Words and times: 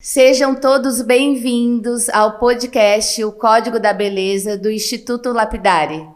Sejam 0.00 0.54
todos 0.54 1.02
bem-vindos 1.02 2.08
ao 2.10 2.38
podcast 2.38 3.24
O 3.24 3.32
Código 3.32 3.80
da 3.80 3.92
Beleza 3.92 4.56
do 4.56 4.70
Instituto 4.70 5.32
Lapidari. 5.32 6.06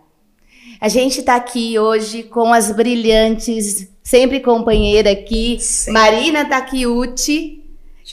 A 0.80 0.86
gente 0.86 1.18
está 1.18 1.34
aqui 1.34 1.76
hoje 1.76 2.22
com 2.22 2.52
as 2.52 2.70
brilhantes, 2.70 3.88
sempre 4.00 4.38
companheira 4.38 5.10
aqui, 5.10 5.58
Sim. 5.58 5.90
Marina 5.90 6.44
Takiuti 6.44 7.64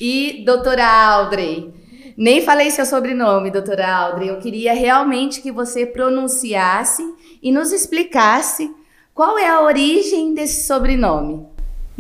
e 0.02 0.44
doutora 0.44 0.87
Audrey. 0.87 1.72
Nem 2.17 2.42
falei 2.42 2.72
seu 2.72 2.83
sobrenome, 2.83 3.51
doutora 3.51 3.96
Audrey. 3.96 4.29
Eu 4.29 4.40
queria 4.40 4.74
realmente 4.74 5.40
que 5.40 5.51
você 5.51 5.86
pronunciasse 5.86 7.04
e 7.44 7.51
nos 7.51 7.72
explicasse 7.72 8.74
qual 9.13 9.38
é 9.38 9.47
a 9.47 9.62
origem 9.62 10.33
desse 10.33 10.65
sobrenome. 10.65 11.46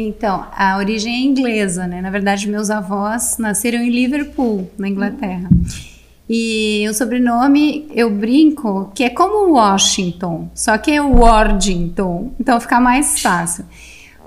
Então, 0.01 0.45
a 0.55 0.77
origem 0.77 1.13
é 1.13 1.19
inglesa, 1.19 1.85
né? 1.85 2.01
Na 2.01 2.09
verdade, 2.09 2.49
meus 2.49 2.69
avós 2.69 3.37
nasceram 3.37 3.79
em 3.79 3.89
Liverpool, 3.89 4.69
na 4.77 4.87
Inglaterra. 4.87 5.49
E 6.29 6.85
o 6.89 6.93
sobrenome, 6.93 7.87
eu 7.93 8.09
brinco, 8.09 8.91
que 8.95 9.03
é 9.03 9.09
como 9.09 9.51
Washington, 9.51 10.49
só 10.53 10.77
que 10.77 10.91
é 10.91 11.01
Wardington, 11.01 12.31
então 12.39 12.59
fica 12.61 12.79
mais 12.79 13.19
fácil. 13.19 13.65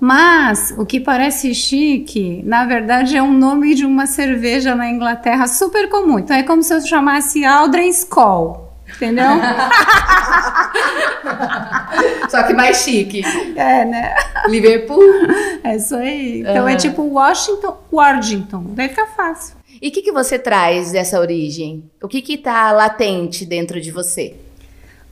Mas 0.01 0.75
o 0.77 0.85
que 0.85 0.99
parece 0.99 1.55
chique, 1.55 2.43
na 2.45 2.67
verdade, 2.67 3.17
é 3.17 3.23
um 3.23 3.33
nome 3.33 3.75
de 3.75 3.87
uma 3.87 4.07
cerveja 4.07 4.75
na 4.75 4.91
Inglaterra 4.91 5.47
super 5.47 5.89
comum. 5.89 6.19
Então 6.19 6.37
é 6.37 6.43
como 6.43 6.63
se 6.63 6.75
eu 6.75 6.81
chamasse 6.81 7.45
Aldrin 7.45 7.89
Skoll. 7.89 8.72
Entendeu? 8.97 9.27
Só 12.29 12.43
que 12.45 12.55
mais 12.55 12.79
chique. 12.79 13.23
É, 13.57 13.85
né? 13.85 14.15
Liverpool. 14.49 15.03
É 15.65 15.77
isso 15.77 15.95
aí. 15.95 16.41
Então 16.41 16.63
uhum. 16.63 16.69
é 16.69 16.77
tipo 16.77 17.03
Washington, 17.03 17.79
Wardington. 17.93 18.65
Daí 18.69 18.89
fica 18.89 19.07
fácil. 19.07 19.57
E 19.81 19.89
o 19.89 19.91
que, 19.91 20.03
que 20.03 20.13
você 20.13 20.39
traz 20.39 20.93
dessa 20.93 21.19
origem? 21.19 21.91
O 22.03 22.09
que 22.09 22.25
está 22.33 22.71
latente 22.71 23.45
dentro 23.45 23.81
de 23.81 23.91
você? 23.91 24.37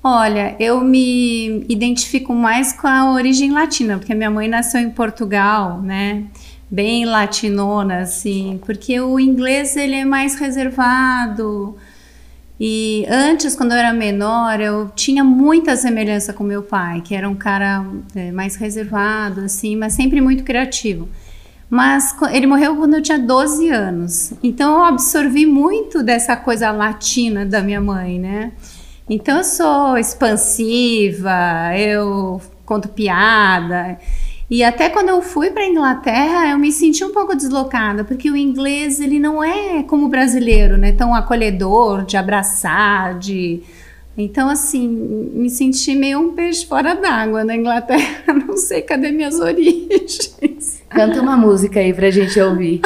Olha, 0.03 0.57
eu 0.59 0.81
me 0.81 1.65
identifico 1.69 2.33
mais 2.33 2.73
com 2.73 2.87
a 2.87 3.13
origem 3.13 3.51
latina, 3.51 3.99
porque 3.99 4.15
minha 4.15 4.31
mãe 4.31 4.49
nasceu 4.49 4.81
em 4.81 4.89
Portugal, 4.89 5.83
né? 5.83 6.25
Bem 6.71 7.05
latinona, 7.05 7.99
assim, 7.99 8.59
porque 8.65 8.99
o 8.99 9.21
inglês 9.21 9.77
ele 9.77 9.97
é 9.97 10.05
mais 10.05 10.37
reservado, 10.37 11.77
e 12.63 13.07
antes, 13.09 13.57
quando 13.57 13.73
eu 13.73 13.79
era 13.79 13.91
menor, 13.91 14.61
eu 14.61 14.91
tinha 14.95 15.25
muita 15.25 15.75
semelhança 15.77 16.35
com 16.35 16.45
meu 16.45 16.63
pai, 16.63 17.01
que 17.01 17.15
era 17.15 17.27
um 17.27 17.35
cara 17.35 17.87
é, 18.15 18.31
mais 18.31 18.57
reservado, 18.57 19.41
assim, 19.41 19.75
mas 19.77 19.95
sempre 19.95 20.21
muito 20.21 20.45
criativo. 20.45 21.09
Mas 21.71 22.15
ele 22.33 22.47
morreu 22.47 22.77
quando 22.77 22.95
eu 22.97 23.03
tinha 23.03 23.19
12 23.19 23.71
anos. 23.71 24.35
Então 24.43 24.81
eu 24.81 24.85
absorvi 24.85 25.47
muito 25.47 26.03
dessa 26.03 26.37
coisa 26.37 26.71
latina 26.71 27.47
da 27.47 27.63
minha 27.63 27.81
mãe, 27.81 28.19
né? 28.19 28.53
Então 29.09 29.39
eu 29.39 29.45
sou 29.45 29.97
expansiva, 29.97 31.33
eu 31.79 32.43
conto 32.67 32.89
piada. 32.89 33.99
E 34.51 34.65
até 34.65 34.89
quando 34.91 35.11
eu 35.11 35.23
fui 35.23 35.51
para 35.51 35.63
a 35.63 35.69
Inglaterra, 35.69 36.51
eu 36.51 36.59
me 36.59 36.73
senti 36.73 37.05
um 37.05 37.13
pouco 37.13 37.37
deslocada, 37.37 38.03
porque 38.03 38.29
o 38.29 38.37
inglês 38.37 38.99
ele 38.99 39.21
não 39.21 39.43
é 39.43 39.85
como 39.85 40.07
o 40.07 40.09
brasileiro, 40.09 40.77
né? 40.77 40.91
Tão 40.91 41.15
acolhedor, 41.15 42.05
de 42.05 42.17
abraçar, 42.17 43.17
de 43.17 43.63
então, 44.19 44.51
assim, 44.51 44.87
me 44.89 45.49
senti 45.49 45.95
meio 45.95 46.21
um 46.21 46.33
peixe 46.33 46.67
fora 46.67 46.95
d'água 46.95 47.45
na 47.45 47.57
Inglaterra. 47.57 48.35
Não 48.47 48.57
sei 48.57 48.83
cadê 48.83 49.11
minhas 49.11 49.39
origens. 49.41 50.83
Canta 50.91 51.23
uma 51.23 51.37
música 51.37 51.81
aí 51.81 51.95
pra 51.95 52.11
gente 52.11 52.39
ouvir. 52.41 52.81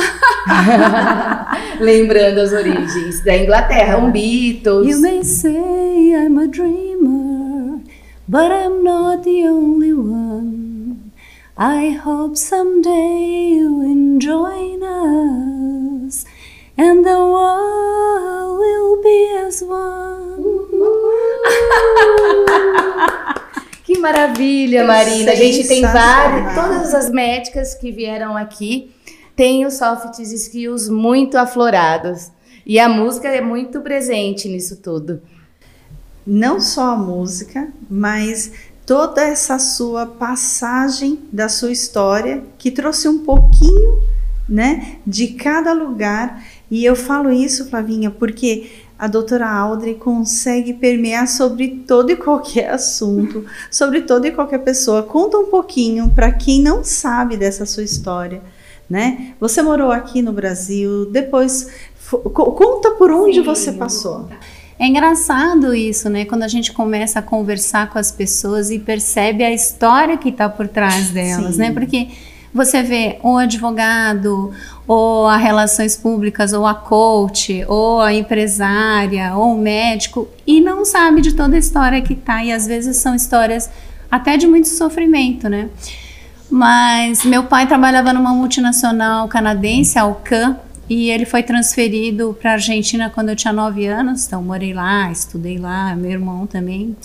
Lembrando 1.80 2.38
as 2.38 2.52
origens 2.52 3.24
da 3.24 3.36
Inglaterra, 3.36 3.98
um 3.98 4.12
Beatles. 4.12 4.86
You 4.86 5.00
may 5.00 5.24
say 5.24 6.12
I'm 6.12 6.38
a 6.38 6.46
dreamer, 6.46 7.80
but 8.28 8.52
I'm 8.52 8.84
not 8.84 9.24
the 9.24 9.48
only 9.48 9.94
one. 9.94 10.63
I 11.56 11.90
hope 11.90 12.36
someday 12.36 13.52
you 13.54 13.74
will 13.74 14.18
join 14.18 14.82
us 14.82 16.24
and 16.76 17.04
the 17.04 17.16
world 17.16 18.58
will 18.58 19.00
be 19.00 19.36
as 19.36 19.62
one. 19.62 20.42
que 23.84 23.96
maravilha, 24.00 24.84
Marina. 24.84 25.30
A 25.30 25.36
gente 25.36 25.68
tem 25.68 25.82
várias, 25.82 26.56
todas 26.56 26.92
as 26.92 27.08
médicas 27.08 27.72
que 27.76 27.92
vieram 27.92 28.36
aqui 28.36 28.92
têm 29.36 29.64
os 29.64 29.74
soft 29.74 30.18
skills 30.18 30.88
muito 30.88 31.38
aflorados. 31.38 32.32
E 32.66 32.80
a 32.80 32.88
música 32.88 33.28
é 33.28 33.40
muito 33.40 33.80
presente 33.80 34.48
nisso 34.48 34.78
tudo. 34.82 35.22
Não 36.26 36.60
só 36.60 36.94
a 36.94 36.96
música, 36.96 37.68
mas 37.88 38.50
toda 38.86 39.22
essa 39.22 39.58
sua 39.58 40.06
passagem 40.06 41.20
da 41.32 41.48
sua 41.48 41.72
história 41.72 42.44
que 42.58 42.70
trouxe 42.70 43.08
um 43.08 43.24
pouquinho, 43.24 44.02
né, 44.48 44.96
de 45.06 45.28
cada 45.28 45.72
lugar. 45.72 46.44
E 46.70 46.84
eu 46.84 46.94
falo 46.94 47.32
isso, 47.32 47.68
Flavinha, 47.70 48.10
porque 48.10 48.70
a 48.98 49.06
doutora 49.06 49.50
Audrey 49.50 49.94
consegue 49.94 50.74
permear 50.74 51.26
sobre 51.26 51.82
todo 51.86 52.10
e 52.10 52.16
qualquer 52.16 52.70
assunto, 52.70 53.44
sobre 53.70 54.02
toda 54.02 54.28
e 54.28 54.32
qualquer 54.32 54.58
pessoa. 54.58 55.02
Conta 55.02 55.38
um 55.38 55.46
pouquinho 55.46 56.10
para 56.10 56.30
quem 56.30 56.62
não 56.62 56.84
sabe 56.84 57.36
dessa 57.36 57.66
sua 57.66 57.82
história, 57.82 58.42
né? 58.88 59.34
Você 59.40 59.62
morou 59.62 59.90
aqui 59.90 60.22
no 60.22 60.32
Brasil, 60.32 61.06
depois 61.06 61.68
conta 62.10 62.90
por 62.92 63.10
onde 63.10 63.40
Sim, 63.40 63.42
você 63.42 63.72
passou. 63.72 64.28
É 64.78 64.86
engraçado 64.86 65.74
isso, 65.74 66.08
né? 66.08 66.24
Quando 66.24 66.42
a 66.42 66.48
gente 66.48 66.72
começa 66.72 67.20
a 67.20 67.22
conversar 67.22 67.90
com 67.90 67.98
as 67.98 68.10
pessoas 68.10 68.70
e 68.70 68.78
percebe 68.78 69.44
a 69.44 69.52
história 69.52 70.16
que 70.16 70.30
está 70.30 70.48
por 70.48 70.66
trás 70.66 71.10
delas, 71.10 71.56
né? 71.56 71.66
Sim. 71.66 71.70
né? 71.70 71.72
Porque 71.72 72.08
você 72.52 72.82
vê 72.82 73.18
o 73.22 73.36
advogado, 73.36 74.52
ou 74.86 75.26
a 75.26 75.36
relações 75.36 75.96
públicas, 75.96 76.52
ou 76.52 76.66
a 76.66 76.74
coach, 76.74 77.64
ou 77.66 78.00
a 78.00 78.14
empresária, 78.14 79.34
ou 79.34 79.54
o 79.54 79.58
médico, 79.58 80.28
e 80.46 80.60
não 80.60 80.84
sabe 80.84 81.20
de 81.20 81.32
toda 81.32 81.56
a 81.56 81.58
história 81.58 82.00
que 82.00 82.14
tá. 82.14 82.44
E 82.44 82.52
às 82.52 82.66
vezes 82.66 82.96
são 82.98 83.14
histórias 83.14 83.68
até 84.10 84.36
de 84.36 84.46
muito 84.46 84.68
sofrimento, 84.68 85.48
né? 85.48 85.68
Mas 86.48 87.24
meu 87.24 87.44
pai 87.44 87.66
trabalhava 87.66 88.12
numa 88.12 88.32
multinacional 88.32 89.26
canadense, 89.26 89.98
a 89.98 90.02
Alcan, 90.02 90.56
e 90.88 91.10
ele 91.10 91.24
foi 91.24 91.42
transferido 91.42 92.36
para 92.40 92.50
a 92.50 92.54
Argentina 92.54 93.10
quando 93.10 93.30
eu 93.30 93.36
tinha 93.36 93.52
9 93.52 93.86
anos, 93.86 94.26
então 94.26 94.42
morei 94.42 94.72
lá, 94.72 95.10
estudei 95.10 95.58
lá, 95.58 95.94
meu 95.96 96.10
irmão 96.10 96.46
também. 96.46 96.96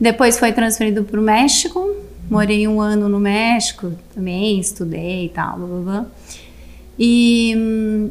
Depois 0.00 0.38
foi 0.38 0.52
transferido 0.52 1.04
para 1.04 1.20
o 1.20 1.22
México, 1.22 1.94
morei 2.28 2.66
um 2.66 2.80
ano 2.80 3.08
no 3.08 3.20
México 3.20 3.92
também, 4.14 4.58
estudei 4.58 5.26
e 5.26 5.28
tal, 5.28 5.56
blá, 5.56 5.66
blá, 5.66 5.80
blá. 5.80 6.06
E, 6.98 7.54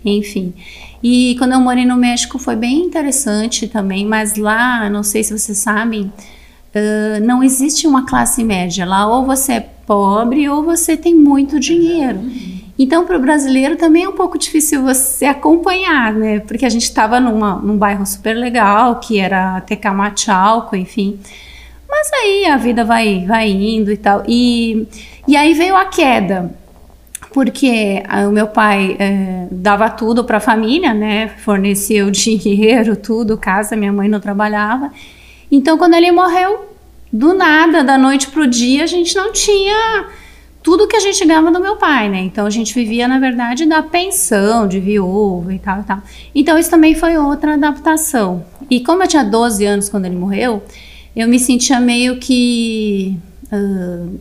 Enfim. 0.05 0.53
E 1.01 1.35
quando 1.37 1.53
eu 1.53 1.59
morei 1.59 1.85
no 1.85 1.95
México 1.95 2.37
foi 2.37 2.55
bem 2.55 2.81
interessante 2.81 3.67
também, 3.67 4.05
mas 4.05 4.35
lá, 4.35 4.89
não 4.89 5.03
sei 5.03 5.23
se 5.23 5.37
vocês 5.37 5.57
sabem, 5.57 6.11
uh, 6.75 7.25
não 7.25 7.41
existe 7.41 7.87
uma 7.87 8.05
classe 8.05 8.43
média. 8.43 8.85
Lá 8.85 9.07
ou 9.07 9.25
você 9.25 9.53
é 9.53 9.59
pobre 9.59 10.47
ou 10.49 10.63
você 10.63 10.97
tem 10.97 11.15
muito 11.15 11.59
dinheiro. 11.59 12.19
Então, 12.77 13.05
para 13.05 13.17
o 13.17 13.21
brasileiro 13.21 13.75
também 13.75 14.03
é 14.05 14.09
um 14.09 14.13
pouco 14.13 14.37
difícil 14.37 14.81
você 14.81 15.25
acompanhar, 15.25 16.13
né? 16.13 16.39
Porque 16.39 16.65
a 16.65 16.69
gente 16.69 16.83
estava 16.83 17.19
num 17.19 17.77
bairro 17.77 18.05
super 18.05 18.33
legal, 18.33 19.01
que 19.01 19.19
era 19.19 19.59
Tecamachalco, 19.61 20.77
enfim. 20.77 21.19
Mas 21.89 22.09
aí 22.13 22.45
a 22.45 22.55
vida 22.55 22.85
vai, 22.85 23.25
vai 23.25 23.49
indo 23.49 23.91
e 23.91 23.97
tal. 23.97 24.23
E, 24.27 24.87
e 25.27 25.35
aí 25.35 25.53
veio 25.53 25.75
a 25.75 25.85
queda, 25.85 26.53
porque 27.33 28.03
o 28.27 28.31
meu 28.31 28.47
pai 28.47 28.95
é, 28.99 29.47
dava 29.51 29.89
tudo 29.89 30.23
para 30.23 30.37
a 30.37 30.41
família, 30.41 30.93
né? 30.93 31.29
Fornecia 31.39 32.05
o 32.07 32.11
dinheiro, 32.11 32.95
tudo, 32.95 33.37
casa, 33.37 33.75
minha 33.75 33.93
mãe 33.93 34.07
não 34.07 34.19
trabalhava. 34.19 34.91
Então, 35.51 35.77
quando 35.77 35.95
ele 35.95 36.11
morreu, 36.11 36.69
do 37.11 37.33
nada, 37.33 37.83
da 37.83 37.97
noite 37.97 38.27
para 38.27 38.41
o 38.41 38.47
dia, 38.47 38.83
a 38.83 38.87
gente 38.87 39.15
não 39.15 39.31
tinha 39.31 40.07
tudo 40.61 40.87
que 40.87 40.95
a 40.95 40.99
gente 40.99 41.25
ganhava 41.25 41.51
do 41.51 41.59
meu 41.59 41.75
pai, 41.77 42.09
né? 42.09 42.19
Então 42.19 42.45
a 42.45 42.49
gente 42.49 42.73
vivia, 42.73 43.07
na 43.07 43.19
verdade, 43.19 43.65
da 43.65 43.81
pensão 43.81 44.67
de 44.67 44.79
viúva 44.79 45.53
e 45.53 45.59
tal 45.59 45.79
e 45.79 45.83
tal. 45.83 46.01
Então 46.35 46.57
isso 46.57 46.69
também 46.69 46.93
foi 46.93 47.17
outra 47.17 47.53
adaptação. 47.55 48.45
E 48.69 48.81
como 48.81 49.01
eu 49.01 49.07
tinha 49.07 49.23
12 49.23 49.65
anos 49.65 49.89
quando 49.89 50.05
ele 50.05 50.15
morreu, 50.15 50.61
eu 51.15 51.27
me 51.27 51.39
sentia 51.39 51.79
meio 51.79 52.17
que 52.19 53.17
uh, 53.51 54.19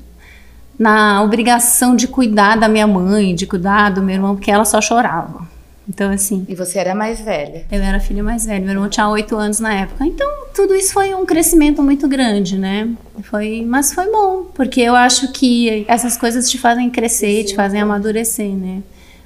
na 0.78 1.22
obrigação 1.22 1.96
de 1.96 2.06
cuidar 2.06 2.56
da 2.56 2.68
minha 2.68 2.86
mãe, 2.86 3.34
de 3.34 3.46
cuidar 3.46 3.90
do 3.90 4.02
meu 4.02 4.14
irmão, 4.14 4.36
porque 4.36 4.50
ela 4.50 4.64
só 4.64 4.80
chorava. 4.80 5.46
Então, 5.88 6.10
assim. 6.10 6.44
E 6.46 6.54
você 6.54 6.78
era 6.78 6.94
mais 6.94 7.18
velha? 7.18 7.64
Eu 7.72 7.82
era 7.82 7.98
filha 7.98 8.22
mais 8.22 8.44
velha. 8.44 8.60
Meu 8.60 8.74
irmão 8.74 8.88
tinha 8.90 9.08
oito 9.08 9.34
anos 9.36 9.58
na 9.58 9.72
época. 9.72 10.04
Então, 10.04 10.30
tudo 10.54 10.74
isso 10.74 10.92
foi 10.92 11.14
um 11.14 11.24
crescimento 11.24 11.82
muito 11.82 12.06
grande, 12.06 12.58
né? 12.58 12.90
Foi, 13.22 13.64
mas 13.66 13.92
foi 13.92 14.10
bom, 14.10 14.44
porque 14.54 14.82
eu 14.82 14.94
acho 14.94 15.32
que 15.32 15.86
essas 15.88 16.16
coisas 16.16 16.50
te 16.50 16.58
fazem 16.58 16.90
crescer, 16.90 17.44
te 17.44 17.54
fazem 17.56 17.80
amadurecer, 17.80 18.50
né? 18.50 18.82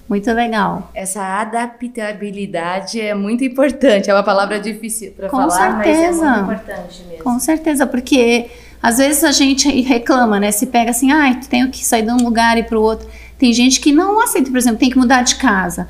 Muito 0.09 0.31
legal. 0.33 0.91
Essa 0.95 1.41
adaptabilidade 1.41 3.01
é 3.01 3.15
muito 3.15 3.43
importante. 3.43 4.11
É 4.11 4.15
uma 4.15 4.23
palavra 4.23 4.61
difícil 4.61 5.13
para 5.13 5.29
falar, 5.29 5.83
certeza. 5.83 6.23
mas 6.23 6.39
é 6.39 6.43
muito 6.43 6.61
importante 6.61 7.05
mesmo. 7.09 7.25
Com 7.25 7.39
certeza, 7.41 7.87
porque 7.87 8.51
às 8.83 8.99
vezes 8.99 9.23
a 9.23 9.33
gente 9.33 9.71
reclama, 9.83 10.41
né? 10.41 10.51
Se 10.51 10.67
pega 10.67 10.91
assim, 10.91 11.13
ah, 11.13 11.39
tenho 11.49 11.71
que 11.71 11.85
sair 11.85 12.03
de 12.03 12.11
um 12.11 12.17
lugar 12.17 12.59
e 12.59 12.63
para 12.63 12.79
o 12.79 12.83
outro. 12.83 13.09
Tem 13.39 13.53
gente 13.53 13.81
que 13.81 13.93
não 13.93 14.21
aceita, 14.21 14.51
por 14.51 14.59
exemplo, 14.59 14.79
tem 14.79 14.91
que 14.91 14.99
mudar 14.99 15.23
de 15.23 15.37
casa 15.37 15.89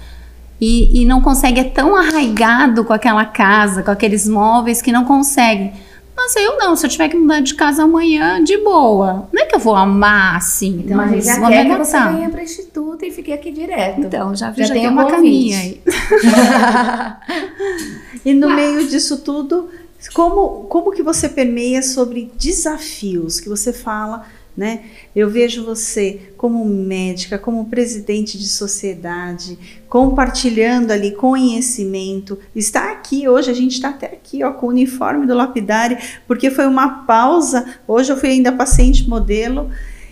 e, 0.60 1.02
e 1.02 1.04
não 1.04 1.20
consegue, 1.20 1.58
é 1.58 1.64
tão 1.64 1.96
arraigado 1.96 2.84
com 2.84 2.92
aquela 2.92 3.24
casa, 3.24 3.82
com 3.82 3.90
aqueles 3.90 4.28
móveis, 4.28 4.80
que 4.80 4.92
não 4.92 5.04
consegue. 5.04 5.72
Mas 6.16 6.36
eu 6.36 6.56
não, 6.56 6.76
se 6.76 6.86
eu 6.86 6.90
tiver 6.90 7.08
que 7.08 7.16
mudar 7.16 7.40
de 7.40 7.54
casa 7.54 7.82
amanhã, 7.82 8.44
de 8.44 8.56
boa. 8.58 9.28
Não 9.32 9.42
é 9.42 9.46
que 9.46 9.56
eu 9.56 9.58
vou 9.58 9.74
amar 9.74 10.36
assim. 10.36 10.84
Então 10.84 11.08
gente 11.08 11.24
já 11.24 11.48
quer 11.48 11.66
que 11.66 11.76
você 11.76 11.98
venha 11.98 12.28
para 12.28 12.40
o 12.40 12.44
Instituto 12.44 13.04
e 13.04 13.10
fique 13.10 13.32
aqui 13.32 13.50
direto. 13.50 14.02
Então, 14.02 14.36
já, 14.36 14.52
já, 14.52 14.66
já 14.66 14.74
tem 14.74 14.86
uma 14.86 15.06
caminha 15.06 15.58
aí. 15.58 15.82
e 18.24 18.32
no 18.32 18.54
meio 18.54 18.86
disso 18.86 19.18
tudo, 19.18 19.68
como, 20.08 20.64
como 20.64 20.92
que 20.92 21.02
você 21.02 21.28
permeia 21.28 21.82
sobre 21.82 22.30
desafios 22.38 23.40
que 23.40 23.48
você 23.48 23.72
fala 23.72 24.26
né? 24.56 24.84
Eu 25.16 25.30
vejo 25.30 25.64
você 25.64 26.32
como 26.36 26.64
médica, 26.64 27.38
como 27.38 27.66
presidente 27.66 28.38
de 28.38 28.48
sociedade, 28.48 29.58
compartilhando 29.88 30.90
ali 30.90 31.12
conhecimento. 31.12 32.38
Está 32.54 32.92
aqui 32.92 33.28
hoje, 33.28 33.50
a 33.50 33.54
gente 33.54 33.72
está 33.72 33.88
até 33.88 34.06
aqui 34.06 34.44
ó, 34.44 34.52
com 34.52 34.66
o 34.66 34.70
uniforme 34.70 35.26
do 35.26 35.34
lapidário, 35.34 35.96
porque 36.26 36.50
foi 36.50 36.66
uma 36.66 37.04
pausa. 37.04 37.78
Hoje 37.88 38.12
eu 38.12 38.16
fui 38.16 38.30
ainda 38.30 38.52
paciente 38.52 39.08
modelo. 39.08 39.70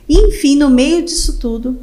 Enfim, 0.09 0.57
no 0.57 0.71
meio 0.71 1.05
disso 1.05 1.39
tudo, 1.39 1.79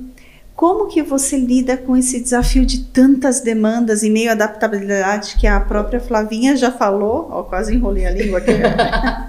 como 0.57 0.88
que 0.88 1.04
você 1.04 1.38
lida 1.38 1.77
com 1.77 1.95
esse 1.95 2.19
desafio 2.19 2.65
de 2.65 2.80
tantas 2.80 3.42
demandas 3.42 4.01
e 4.01 4.09
meio 4.09 4.31
adaptabilidade 4.31 5.36
que 5.39 5.45
a 5.45 5.59
própria 5.59 6.00
Flavinha 6.00 6.57
já 6.57 6.71
falou? 6.71 7.27
Ó, 7.30 7.44
quase 7.44 7.75
enrolei 7.75 8.07
a 8.07 8.09
língua 8.09 8.39
aqui. 8.39 8.54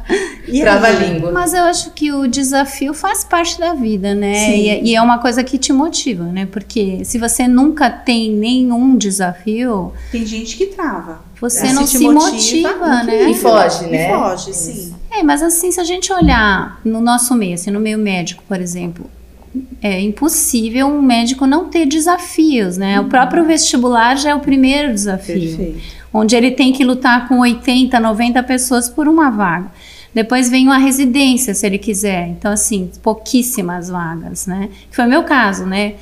e 0.49 0.63
Trava 0.63 0.87
a 0.87 0.91
língua. 0.91 1.31
Mas 1.31 1.53
eu 1.53 1.65
acho 1.65 1.91
que 1.91 2.11
o 2.11 2.27
desafio 2.27 2.95
faz 2.95 3.25
parte 3.25 3.61
da 3.61 3.75
vida, 3.75 4.15
né? 4.15 4.57
E, 4.57 4.69
é, 4.71 4.83
e, 4.83 4.97
é 4.97 5.03
uma 5.03 5.19
coisa 5.19 5.45
que 5.45 5.59
te 5.59 5.71
motiva, 5.71 6.25
né? 6.25 6.49
Porque 6.51 7.05
se 7.05 7.19
você 7.19 7.47
nunca 7.47 7.91
tem 7.91 8.33
nenhum 8.33 8.97
desafio. 8.97 9.93
Tem 10.11 10.25
gente 10.25 10.57
que 10.57 10.69
trava. 10.69 11.21
Você 11.43 11.67
é, 11.67 11.73
não 11.75 11.87
se, 11.87 11.99
se 11.99 12.05
motiva, 12.09 12.71
motiva 12.71 13.05
né? 13.05 13.31
E 13.31 13.35
foge, 13.35 13.87
né? 13.87 14.07
E 14.07 14.17
foge, 14.17 14.55
sim. 14.55 14.95
É, 15.11 15.23
mas 15.23 15.43
assim, 15.43 15.71
se 15.71 15.79
a 15.79 15.85
gente 15.85 16.11
olhar 16.11 16.81
no 16.83 17.03
nosso 17.03 17.35
meio, 17.35 17.53
assim, 17.53 17.71
no 17.71 17.79
meio 17.79 17.99
médico, 17.99 18.43
por 18.49 18.59
exemplo, 18.59 19.05
é 19.82 20.00
impossível 20.00 20.87
um 20.87 21.00
médico 21.02 21.46
não 21.46 21.69
ter 21.69 21.87
desafios, 21.87 22.76
né? 22.76 22.99
Uhum. 22.99 23.06
O 23.06 23.08
próprio 23.08 23.44
vestibular 23.44 24.16
já 24.16 24.31
é 24.31 24.34
o 24.34 24.40
primeiro 24.40 24.93
desafio, 24.93 25.56
Perfeito. 25.56 25.81
onde 26.12 26.37
ele 26.37 26.50
tem 26.50 26.72
que 26.72 26.84
lutar 26.84 27.28
com 27.28 27.38
80, 27.40 27.99
90 27.99 28.43
pessoas 28.43 28.88
por 28.88 29.08
uma 29.08 29.31
vaga. 29.31 29.70
Depois 30.14 30.49
vem 30.49 30.66
uma 30.66 30.78
residência, 30.78 31.55
se 31.55 31.66
ele 31.66 31.78
quiser. 31.78 32.28
Então, 32.28 32.50
assim, 32.50 32.90
pouquíssimas 33.02 33.88
vagas, 33.88 34.46
né? 34.46 34.69
Foi 34.90 35.05
o 35.05 35.08
meu 35.08 35.22
caso, 35.25 35.64
né? 35.64 35.94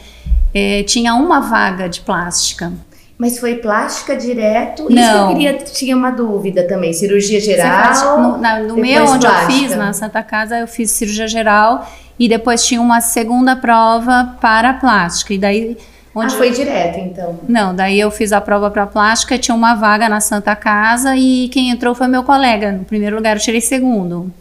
É, 0.54 0.82
tinha 0.84 1.14
uma 1.14 1.40
vaga 1.40 1.88
de 1.88 2.00
plástica. 2.00 2.72
Mas 3.18 3.38
foi 3.38 3.56
plástica 3.56 4.14
direto? 4.14 4.88
Não. 4.90 5.02
Isso 5.02 5.10
que 5.10 5.18
eu 5.18 5.28
queria, 5.28 5.52
tinha 5.54 5.96
uma 5.96 6.10
dúvida 6.10 6.66
também. 6.66 6.92
Cirurgia 6.92 7.40
geral? 7.40 8.20
no, 8.20 8.38
na, 8.38 8.60
no 8.60 8.76
meu, 8.76 9.04
onde 9.04 9.26
plástica. 9.26 9.52
eu 9.52 9.58
fiz, 9.58 9.76
na 9.76 9.92
Santa 9.92 10.22
Casa, 10.22 10.58
eu 10.58 10.68
fiz 10.68 10.90
cirurgia 10.90 11.26
geral 11.26 11.86
e 12.18 12.28
depois 12.28 12.64
tinha 12.64 12.80
uma 12.80 13.00
segunda 13.00 13.54
prova 13.56 14.36
para 14.40 14.74
plástica. 14.74 15.34
E 15.34 15.38
daí. 15.38 15.76
Onde 16.14 16.34
ah, 16.34 16.38
foi 16.38 16.50
direto, 16.50 16.99
então? 16.99 17.38
Não, 17.46 17.75
daí 17.75 18.00
eu 18.00 18.11
fiz 18.11 18.32
a 18.32 18.40
prova 18.40 18.70
para 18.70 18.87
plástica, 18.87 19.37
tinha 19.37 19.54
uma 19.54 19.75
vaga 19.75 20.08
na 20.08 20.18
Santa 20.18 20.56
Casa 20.56 21.14
e 21.14 21.49
quem 21.50 21.68
entrou 21.68 21.94
foi 21.94 22.08
meu 22.08 22.23
colega. 22.23 22.73
No 22.73 22.85
primeiro 22.85 23.16
lugar 23.16 23.37
eu 23.37 23.42
tirei 23.42 23.61
segundo, 23.61 24.32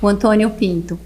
o 0.00 0.08
Antônio 0.08 0.50
Pinto. 0.50 0.98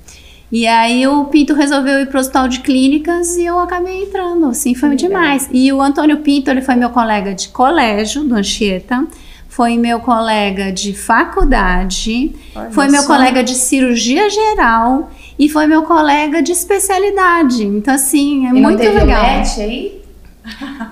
E 0.51 0.67
aí 0.67 1.07
o 1.07 1.25
Pinto 1.27 1.53
resolveu 1.53 2.01
ir 2.01 2.07
para 2.07 2.17
o 2.17 2.21
hospital 2.21 2.49
de 2.49 2.61
clínicas 2.61 3.37
e 3.37 3.45
eu 3.45 3.59
acabei 3.59 4.05
entrando, 4.05 4.47
assim, 4.47 4.75
foi 4.75 4.91
Legal. 4.91 5.09
demais. 5.09 5.51
E 5.53 5.71
o 5.71 5.83
Antônio 5.83 6.19
Pinto, 6.19 6.51
ele 6.51 6.63
foi 6.63 6.77
meu 6.77 6.89
colega 6.89 7.35
de 7.35 7.49
colégio, 7.49 8.25
do 8.25 8.37
Anchieta, 8.37 9.07
foi 9.49 9.77
meu 9.77 10.01
colega 10.01 10.73
de 10.73 10.95
faculdade, 10.95 12.35
Olha 12.55 12.71
foi 12.71 12.89
meu 12.89 13.05
colega 13.05 13.43
de 13.43 13.55
cirurgia 13.55 14.31
geral 14.31 15.11
e 15.39 15.49
foi 15.49 15.67
meu 15.67 15.83
colega 15.83 16.43
de 16.43 16.53
especialidade. 16.53 17.65
Então, 17.65 17.95
assim, 17.95 18.47
é 18.47 18.51
e 18.51 18.53
muito 18.53 18.83
não 18.83 18.95
legal. 18.95 19.23
match 19.23 19.59
aí? 19.59 20.07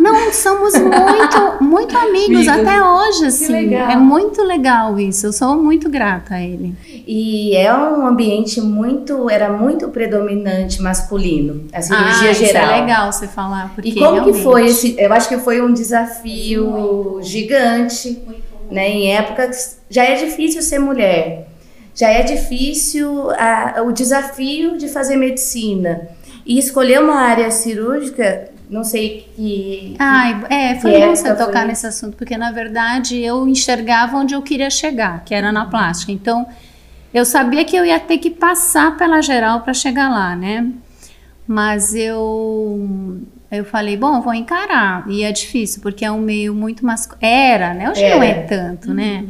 Não, 0.01 0.33
somos 0.33 0.75
muito, 0.75 1.63
muito 1.65 1.97
amigos 1.97 2.49
até 2.49 2.83
hoje, 2.83 3.27
assim. 3.27 3.75
É 3.75 3.97
muito 3.97 4.43
legal 4.43 4.99
isso. 4.99 5.27
Eu 5.27 5.33
sou 5.33 5.57
muito 5.57 5.89
grata 5.89 6.35
a 6.35 6.43
ele. 6.43 6.75
E 7.07 7.55
é 7.57 7.73
um 7.73 8.07
ambiente 8.07 8.61
muito, 8.61 9.31
era 9.31 9.53
muito 9.53 9.89
predominante 9.89 10.83
masculino, 10.83 11.67
a 11.73 11.81
cirurgia 11.81 12.31
ah, 12.31 12.33
geral. 12.33 12.65
Isso 12.65 12.73
é 12.73 12.81
legal 12.81 13.13
você 13.13 13.29
falar, 13.29 13.73
porque 13.75 13.91
E 13.91 13.95
como 13.95 14.15
realmente... 14.15 14.37
que 14.37 14.43
foi 14.43 14.67
esse? 14.67 14.97
Eu 14.99 15.13
acho 15.13 15.29
que 15.29 15.39
foi 15.39 15.63
um 15.63 15.73
desafio 15.73 16.67
muito, 16.67 17.23
gigante, 17.23 18.21
muito 18.27 18.45
né? 18.71 18.89
Em 18.91 19.13
épocas 19.15 19.79
já 19.89 20.05
é 20.05 20.15
difícil 20.15 20.63
ser 20.63 20.79
mulher 20.79 21.54
já 21.95 22.09
é 22.09 22.23
difícil 22.23 23.31
a, 23.31 23.83
o 23.87 23.93
desafio 23.93 24.77
de 24.77 24.89
fazer 24.89 25.17
medicina. 25.17 26.09
E 26.45 26.59
escolher 26.59 27.01
uma 27.01 27.15
área 27.15 27.51
cirúrgica, 27.51 28.51
não 28.69 28.85
sei 28.85 29.31
que. 29.35 29.97
Ai, 29.99 30.45
é, 30.51 30.75
foi 30.75 31.01
bom 31.01 31.15
você 31.15 31.35
tocar 31.35 31.61
foi... 31.61 31.69
nesse 31.69 31.87
assunto, 31.87 32.17
porque 32.17 32.37
na 32.37 32.51
verdade 32.51 33.19
eu 33.19 33.49
enxergava 33.49 34.17
onde 34.17 34.35
eu 34.35 34.43
queria 34.43 34.69
chegar, 34.69 35.25
que 35.25 35.35
era 35.35 35.51
na 35.51 35.67
plástica. 35.67 36.13
Então, 36.13 36.47
eu 37.15 37.25
sabia 37.25 37.65
que 37.65 37.77
eu 37.77 37.85
ia 37.85 38.01
ter 38.01 38.19
que 38.19 38.31
passar 38.31 38.97
pela 38.97 39.23
geral 39.23 39.61
para 39.61 39.73
chegar 39.73 40.11
lá, 40.11 40.37
né? 40.37 40.71
Mas 41.47 41.95
eu 41.95 43.21
eu 43.51 43.65
falei, 43.65 43.97
bom, 43.97 44.21
vou 44.21 44.35
encarar. 44.35 45.05
E 45.09 45.23
é 45.23 45.31
difícil, 45.31 45.81
porque 45.81 46.05
é 46.05 46.11
um 46.11 46.21
meio 46.21 46.55
muito 46.55 46.85
masculino. 46.85 47.25
Era, 47.25 47.73
né? 47.73 47.91
Hoje 47.91 48.11
não 48.11 48.23
é 48.23 48.35
tanto, 48.43 48.93
né? 48.93 49.25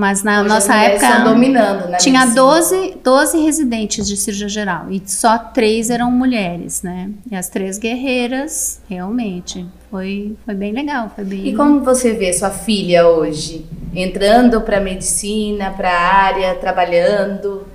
Mas 0.00 0.22
na 0.22 0.40
Hoje 0.40 0.48
nossa 0.48 0.74
época 0.76 1.18
dominando, 1.18 1.88
né? 1.90 1.98
tinha 1.98 2.20
medicina. 2.20 2.42
12, 2.42 2.94
12 3.04 3.38
residentes 3.38 4.08
de 4.08 4.16
cirurgia 4.16 4.48
geral 4.48 4.86
e 4.90 5.02
só 5.04 5.36
três 5.36 5.90
eram 5.90 6.10
mulheres, 6.10 6.80
né? 6.82 7.10
E 7.30 7.36
as 7.36 7.50
três 7.50 7.76
guerreiras, 7.76 8.80
realmente. 8.88 9.66
Foi, 9.90 10.34
foi 10.42 10.54
bem 10.54 10.72
legal, 10.72 11.12
foi 11.14 11.24
bem. 11.24 11.46
E 11.46 11.54
como 11.54 11.84
você 11.84 12.14
vê 12.14 12.32
sua 12.32 12.48
filha 12.48 13.06
hoje? 13.06 13.66
Entrando 13.94 14.62
para 14.62 14.80
medicina, 14.80 15.70
para 15.70 15.90
a 15.90 16.00
área, 16.00 16.54
trabalhando? 16.54 17.66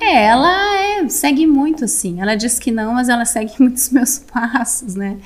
É, 0.00 0.24
ela 0.24 0.76
é- 1.02 1.08
segue 1.08 1.46
muito 1.46 1.84
assim. 1.84 2.20
Ela 2.20 2.34
diz 2.34 2.58
que 2.58 2.70
não, 2.70 2.94
mas 2.94 3.08
ela 3.08 3.24
segue 3.24 3.52
muitos 3.60 3.90
meus 3.90 4.18
passos, 4.18 4.94
né? 4.94 5.16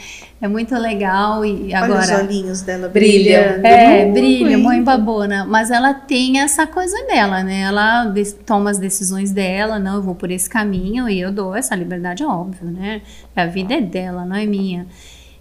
É 0.41 0.49
muito 0.49 0.75
legal 0.75 1.45
e 1.45 1.73
Olha 1.73 1.79
os 2.01 2.09
agora 2.11 2.25
olhinhos 2.25 2.61
dela 2.61 2.89
Brilham. 2.89 3.43
brilhando. 3.61 3.67
É, 3.67 4.13
brilha, 4.13 4.59
mãe 4.59 4.83
babona. 4.83 5.45
Mas 5.47 5.71
ela 5.71 5.95
tem 5.95 6.41
essa 6.41 6.67
coisa 6.67 6.97
dela, 7.07 7.43
né? 7.43 7.61
Ela 7.63 8.13
toma 8.45 8.71
as 8.71 8.79
decisões 8.79 9.31
dela, 9.33 9.79
não, 9.79 9.95
eu 9.97 10.03
vou 10.03 10.15
por 10.15 10.31
esse 10.31 10.51
caminho 10.51 11.09
e 11.09 11.19
eu 11.21 11.33
dou 11.33 11.55
essa 11.55 11.75
liberdade, 11.75 12.23
é 12.23 12.27
óbvio, 12.27 12.71
né? 12.71 13.01
A 13.35 13.47
vida 13.47 13.75
é 13.75 13.81
dela, 13.81 14.25
não 14.27 14.37
é 14.37 14.45
minha. 14.45 14.87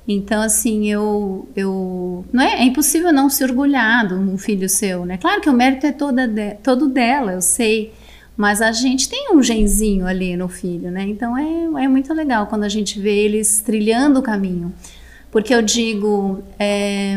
Então, 0.08 0.42
assim, 0.42 0.90
eu. 0.92 1.48
eu 1.56 2.26
não 2.32 2.44
é, 2.44 2.56
é 2.62 2.64
impossível 2.64 3.12
não 3.14 3.30
se 3.30 3.44
orgulhar 3.44 4.06
de 4.08 4.14
um 4.14 4.38
filho 4.38 4.68
seu, 4.70 5.06
né? 5.06 5.18
Claro 5.18 5.40
que 5.42 5.50
o 5.50 5.54
mérito 5.54 5.86
é 5.86 5.92
toda 5.92 6.28
de- 6.28 6.56
todo 6.56 6.88
dela, 6.90 7.32
eu 7.34 7.42
sei. 7.42 7.94
Mas 8.36 8.62
a 8.62 8.72
gente 8.72 9.08
tem 9.08 9.36
um 9.36 9.44
genzinho 9.44 10.08
ali 10.08 10.36
no 10.36 10.48
filho, 10.48 10.90
né? 10.90 11.04
Então 11.04 11.38
é, 11.38 11.84
é 11.84 11.88
muito 11.88 12.14
legal 12.14 12.48
quando 12.48 12.64
a 12.64 12.70
gente 12.70 13.00
vê 13.00 13.16
eles 13.16 13.62
trilhando 13.62 14.20
o 14.20 14.24
caminho. 14.24 14.74
Porque 15.32 15.54
eu 15.54 15.62
digo, 15.62 16.44
é, 16.60 17.16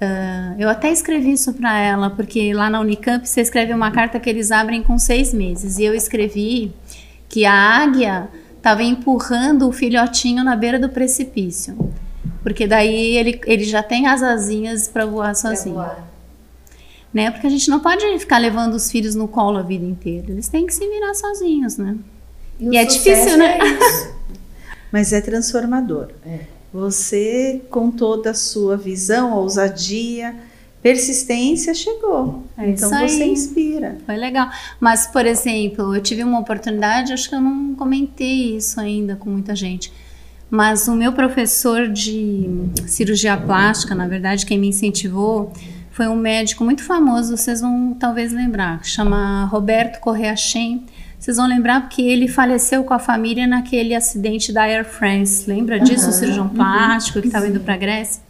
ah, 0.00 0.54
eu 0.58 0.68
até 0.68 0.90
escrevi 0.90 1.32
isso 1.32 1.52
para 1.54 1.78
ela, 1.78 2.10
porque 2.10 2.52
lá 2.52 2.68
na 2.68 2.80
Unicamp 2.80 3.26
você 3.26 3.40
escreve 3.40 3.72
uma 3.72 3.90
carta 3.90 4.20
que 4.20 4.28
eles 4.28 4.50
abrem 4.50 4.82
com 4.82 4.98
seis 4.98 5.32
meses. 5.32 5.78
E 5.78 5.84
eu 5.84 5.94
escrevi 5.94 6.72
que 7.28 7.44
a 7.44 7.52
águia 7.52 8.28
estava 8.56 8.82
empurrando 8.82 9.68
o 9.68 9.72
filhotinho 9.72 10.44
na 10.44 10.56
beira 10.56 10.78
do 10.78 10.88
precipício. 10.88 11.76
Porque 12.42 12.66
daí 12.66 13.16
ele, 13.16 13.40
ele 13.46 13.64
já 13.64 13.82
tem 13.82 14.06
as 14.06 14.22
asinhas 14.22 14.86
para 14.88 15.06
voar 15.06 15.34
sozinho. 15.34 15.84
Né? 17.16 17.30
Porque 17.30 17.46
a 17.46 17.50
gente 17.50 17.70
não 17.70 17.80
pode 17.80 18.04
ficar 18.18 18.36
levando 18.36 18.74
os 18.74 18.90
filhos 18.90 19.14
no 19.14 19.26
colo 19.26 19.56
a 19.56 19.62
vida 19.62 19.86
inteira. 19.86 20.26
Eles 20.30 20.50
têm 20.50 20.66
que 20.66 20.74
se 20.74 20.86
virar 20.86 21.14
sozinhos, 21.14 21.78
né? 21.78 21.96
o 22.60 22.70
E 22.70 22.76
é 22.76 22.84
difícil, 22.84 23.38
né? 23.38 23.56
é. 23.56 24.12
Mas 24.92 25.14
é 25.14 25.22
transformador. 25.22 26.08
É. 26.26 26.40
Você, 26.74 27.62
com 27.70 27.90
toda 27.90 28.32
a 28.32 28.34
sua 28.34 28.76
visão, 28.76 29.32
ousadia, 29.32 30.36
persistência, 30.82 31.72
chegou. 31.72 32.44
É 32.58 32.68
então 32.68 32.90
você 32.90 33.24
inspira. 33.24 33.96
Foi 34.04 34.18
legal. 34.18 34.50
Mas, 34.78 35.06
por 35.06 35.24
exemplo, 35.24 35.96
eu 35.96 36.02
tive 36.02 36.22
uma 36.22 36.40
oportunidade, 36.40 37.14
acho 37.14 37.30
que 37.30 37.34
eu 37.34 37.40
não 37.40 37.74
comentei 37.76 38.58
isso 38.58 38.78
ainda 38.78 39.16
com 39.16 39.30
muita 39.30 39.56
gente. 39.56 39.90
Mas 40.50 40.86
o 40.86 40.94
meu 40.94 41.14
professor 41.14 41.88
de 41.88 42.46
cirurgia 42.86 43.38
plástica, 43.38 43.94
na 43.94 44.06
verdade, 44.06 44.44
quem 44.44 44.58
me 44.58 44.68
incentivou, 44.68 45.50
foi 45.96 46.08
um 46.08 46.14
médico 46.14 46.62
muito 46.62 46.82
famoso, 46.84 47.34
vocês 47.34 47.62
vão 47.62 47.96
talvez 47.98 48.30
lembrar, 48.30 48.84
chama 48.84 49.46
Roberto 49.46 49.98
Correa 49.98 50.36
Chen. 50.36 50.84
Vocês 51.18 51.38
vão 51.38 51.46
lembrar 51.46 51.80
porque 51.80 52.02
ele 52.02 52.28
faleceu 52.28 52.84
com 52.84 52.92
a 52.92 52.98
família 52.98 53.46
naquele 53.46 53.94
acidente 53.94 54.52
da 54.52 54.64
Air 54.64 54.84
France. 54.84 55.48
Lembra 55.48 55.80
disso? 55.80 56.10
O 56.10 56.12
cirurgião 56.12 56.50
plástico 56.50 57.22
que 57.22 57.28
estava 57.28 57.48
indo 57.48 57.60
para 57.60 57.72
a 57.72 57.76
Grécia. 57.78 58.22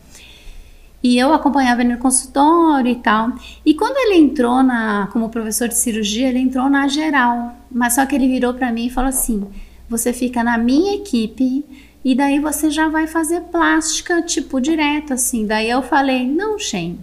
E 1.02 1.18
eu 1.18 1.34
acompanhava 1.34 1.80
ele 1.80 1.94
no 1.94 1.98
consultório 1.98 2.88
e 2.88 2.94
tal. 2.94 3.32
E 3.64 3.74
quando 3.74 3.96
ele 3.96 4.14
entrou 4.14 4.62
na, 4.62 5.08
como 5.12 5.28
professor 5.28 5.66
de 5.66 5.74
cirurgia, 5.74 6.28
ele 6.28 6.38
entrou 6.38 6.70
na 6.70 6.86
geral. 6.86 7.56
Mas 7.68 7.96
só 7.96 8.06
que 8.06 8.14
ele 8.14 8.28
virou 8.28 8.54
para 8.54 8.70
mim 8.70 8.86
e 8.86 8.90
falou 8.90 9.08
assim: 9.08 9.44
você 9.88 10.12
fica 10.12 10.44
na 10.44 10.56
minha 10.56 10.94
equipe 10.94 11.64
e 12.04 12.14
daí 12.14 12.38
você 12.38 12.70
já 12.70 12.88
vai 12.88 13.08
fazer 13.08 13.40
plástica, 13.40 14.22
tipo, 14.22 14.60
direto, 14.60 15.14
assim. 15.14 15.44
Daí 15.44 15.68
eu 15.68 15.82
falei: 15.82 16.28
não, 16.28 16.60
Shen. 16.60 16.96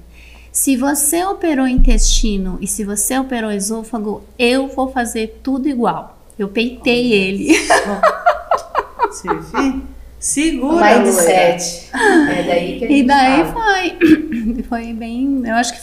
Se 0.53 0.77
você 0.77 1.25
operou 1.25 1.67
intestino 1.67 2.60
e 2.62 2.67
se 2.67 2.83
você 2.83 3.17
operou 3.17 3.51
esôfago, 3.51 4.22
eu 4.38 4.67
vou 4.67 4.88
fazer 4.91 5.39
tudo 5.41 5.67
igual. 5.67 6.15
Eu 6.38 6.48
peitei 6.48 7.12
ele. 7.12 7.53
Você 9.10 9.27
vê? 9.27 9.75
Segura. 10.19 11.00
Mindset. 11.00 11.89
É 11.93 12.43
daí 12.43 12.79
que 12.79 12.86
a 12.86 12.91
E 12.91 12.98
gente 12.98 13.07
daí 13.07 13.43
fala. 13.45 13.53
foi, 13.53 14.63
foi 14.69 14.93
bem, 14.93 15.41
eu 15.45 15.55
acho 15.55 15.74
que 15.74 15.79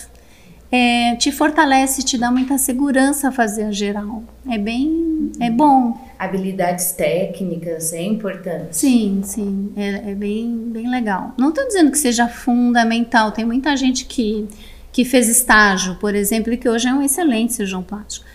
é, 0.72 1.14
te 1.16 1.30
fortalece, 1.30 2.02
te 2.02 2.16
dá 2.16 2.30
muita 2.30 2.56
segurança 2.58 3.30
fazer 3.30 3.64
a 3.64 3.72
geral. 3.72 4.22
É 4.48 4.56
bem, 4.56 5.30
é 5.40 5.50
bom. 5.50 5.96
Habilidades 6.20 6.92
técnicas 6.92 7.94
é 7.94 8.02
importante. 8.02 8.76
Sim, 8.76 9.22
sim, 9.24 9.72
é, 9.74 10.10
é 10.10 10.14
bem, 10.14 10.68
bem 10.68 10.90
legal. 10.90 11.32
Não 11.38 11.48
estou 11.48 11.66
dizendo 11.66 11.90
que 11.90 11.96
seja 11.96 12.28
fundamental. 12.28 13.32
Tem 13.32 13.42
muita 13.42 13.74
gente 13.74 14.04
que, 14.04 14.46
que 14.92 15.02
fez 15.02 15.30
estágio, 15.30 15.94
por 15.94 16.14
exemplo, 16.14 16.52
e 16.52 16.58
que 16.58 16.68
hoje 16.68 16.88
é 16.88 16.92
um 16.92 17.00
excelente 17.00 17.54
cirurgião 17.54 17.82
plástico. 17.82 18.26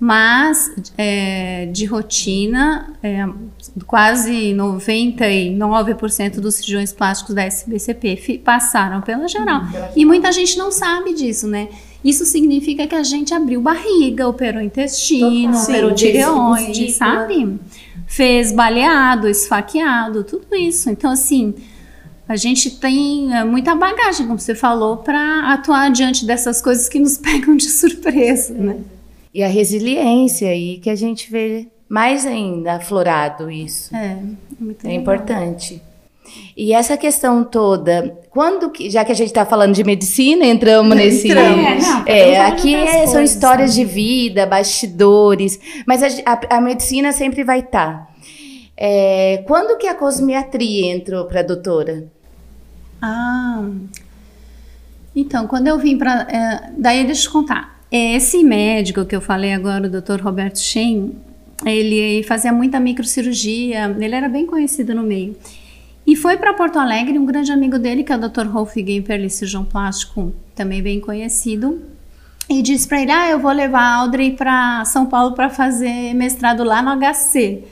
Mas 0.00 0.72
é, 0.96 1.66
de 1.66 1.84
rotina, 1.84 2.94
é, 3.02 3.26
quase 3.86 4.54
99% 4.54 6.40
dos 6.40 6.54
cirurgiões 6.54 6.94
plásticos 6.94 7.34
da 7.34 7.42
SBCP 7.42 8.40
passaram 8.42 9.02
pela 9.02 9.28
geral. 9.28 9.60
E 9.94 10.06
muita 10.06 10.32
gente 10.32 10.56
não 10.56 10.72
sabe 10.72 11.12
disso, 11.12 11.46
né? 11.46 11.68
Isso 12.04 12.26
significa 12.26 12.86
que 12.86 12.94
a 12.94 13.02
gente 13.02 13.32
abriu 13.32 13.60
barriga, 13.62 14.28
operou 14.28 14.60
intestino, 14.60 15.52
Total. 15.52 15.62
operou 15.62 15.90
Sim, 15.90 15.96
tireoide, 15.96 16.92
sabe? 16.92 17.58
Fez 18.06 18.52
baleado, 18.52 19.26
esfaqueado, 19.26 20.22
tudo 20.22 20.54
isso. 20.54 20.90
Então, 20.90 21.10
assim, 21.12 21.54
a 22.28 22.36
gente 22.36 22.70
tem 22.72 23.34
é, 23.34 23.42
muita 23.42 23.74
bagagem, 23.74 24.26
como 24.26 24.38
você 24.38 24.54
falou, 24.54 24.98
para 24.98 25.52
atuar 25.52 25.90
diante 25.90 26.26
dessas 26.26 26.60
coisas 26.60 26.88
que 26.88 26.98
nos 26.98 27.16
pegam 27.18 27.56
de 27.56 27.68
surpresa, 27.70 28.52
né? 28.52 28.76
E 29.32 29.42
a 29.42 29.48
resiliência 29.48 30.48
aí 30.50 30.78
que 30.78 30.90
a 30.90 30.94
gente 30.94 31.30
vê 31.30 31.66
mais 31.88 32.24
ainda 32.26 32.74
aflorado 32.74 33.50
isso. 33.50 33.94
É, 33.96 34.16
muito 34.60 34.84
É 34.84 34.88
legal. 34.88 35.02
importante. 35.02 35.82
E 36.56 36.72
essa 36.72 36.96
questão 36.96 37.42
toda, 37.44 38.16
quando 38.30 38.70
que, 38.70 38.88
já 38.88 39.04
que 39.04 39.10
a 39.12 39.14
gente 39.14 39.26
está 39.28 39.44
falando 39.44 39.74
de 39.74 39.82
medicina, 39.82 40.44
entramos 40.46 40.96
nesse. 40.96 41.28
Entramos. 41.28 41.58
É, 41.64 41.78
não, 41.80 42.02
É, 42.06 42.40
aqui 42.46 42.74
é- 42.74 42.86
são 43.06 43.14
coisas 43.14 43.30
histórias 43.34 43.74
de 43.74 43.80
também. 43.84 43.94
vida, 43.94 44.46
bastidores, 44.46 45.58
mas 45.86 46.02
a, 46.02 46.06
a- 46.24 46.56
a 46.56 46.60
medicina 46.60 47.12
sempre 47.12 47.42
vai 47.42 47.60
estar. 47.60 48.08
quando 49.46 49.76
que 49.78 49.86
a 49.86 49.94
cosmiatria 49.94 50.94
entrou 50.94 51.24
para 51.26 51.40
a 51.40 51.42
doutora? 51.44 52.04
Ah, 53.02 53.64
então, 55.14 55.46
quando 55.46 55.66
eu 55.68 55.78
vim 55.78 55.96
para. 55.96 56.26
daí, 56.76 57.04
deixa 57.04 57.22
eu 57.22 57.28
te 57.28 57.30
contar. 57.30 57.80
Esse 57.90 58.42
médico 58.42 59.04
que 59.04 59.14
eu 59.14 59.20
falei 59.20 59.52
agora, 59.52 59.86
o 59.86 59.90
Dr. 59.90 60.20
Roberto 60.20 60.58
Shen, 60.58 61.12
ele 61.64 62.22
fazia 62.24 62.52
muita 62.52 62.80
microcirurgia, 62.80 63.94
ele 64.00 64.14
era 64.14 64.28
bem 64.28 64.46
conhecido 64.46 64.94
no 64.94 65.02
meio. 65.02 65.36
E 66.06 66.14
foi 66.14 66.36
para 66.36 66.52
Porto 66.52 66.78
Alegre, 66.78 67.18
um 67.18 67.24
grande 67.24 67.50
amigo 67.50 67.78
dele, 67.78 68.04
que 68.04 68.12
é 68.12 68.16
o 68.16 68.20
Dr. 68.28 68.46
Rolf 68.46 68.74
Gemperle, 68.76 69.30
cirurgião 69.30 69.64
plástico, 69.64 70.32
também 70.54 70.82
bem 70.82 71.00
conhecido, 71.00 71.80
e 72.48 72.60
disse 72.60 72.86
para 72.86 73.00
ele: 73.00 73.10
Ah, 73.10 73.30
eu 73.30 73.38
vou 73.38 73.50
levar 73.52 73.80
a 73.80 73.94
Audrey 73.96 74.32
para 74.32 74.84
São 74.84 75.06
Paulo 75.06 75.34
para 75.34 75.48
fazer 75.48 76.12
mestrado 76.14 76.62
lá 76.62 76.82
no 76.82 76.90
HC. 77.00 77.64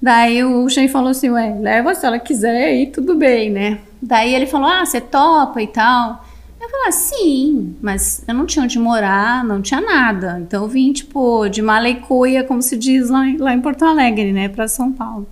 Daí 0.00 0.42
o 0.42 0.68
Shen 0.68 0.88
falou 0.88 1.10
assim: 1.10 1.30
Ué, 1.30 1.56
leva 1.60 1.94
se 1.94 2.04
ela 2.04 2.18
quiser 2.18 2.74
e 2.74 2.86
tudo 2.88 3.14
bem, 3.14 3.48
né? 3.50 3.78
Daí 4.02 4.34
ele 4.34 4.46
falou: 4.46 4.66
Ah, 4.68 4.84
você 4.84 5.00
topa 5.00 5.62
e 5.62 5.68
tal. 5.68 6.24
Eu 6.60 6.68
falei: 6.68 6.88
ah, 6.88 6.92
Sim, 6.92 7.76
mas 7.80 8.24
eu 8.26 8.34
não 8.34 8.44
tinha 8.44 8.64
onde 8.64 8.76
morar, 8.80 9.44
não 9.44 9.62
tinha 9.62 9.80
nada. 9.80 10.40
Então 10.40 10.64
eu 10.64 10.68
vim, 10.68 10.92
tipo, 10.92 11.48
de 11.48 11.62
mala 11.62 11.92
cuia, 11.94 12.42
como 12.42 12.60
se 12.60 12.76
diz 12.76 13.08
lá, 13.08 13.24
em- 13.28 13.36
lá 13.36 13.54
em 13.54 13.60
Porto 13.60 13.84
Alegre, 13.84 14.32
né, 14.32 14.48
para 14.48 14.66
São 14.66 14.90
Paulo. 14.92 15.28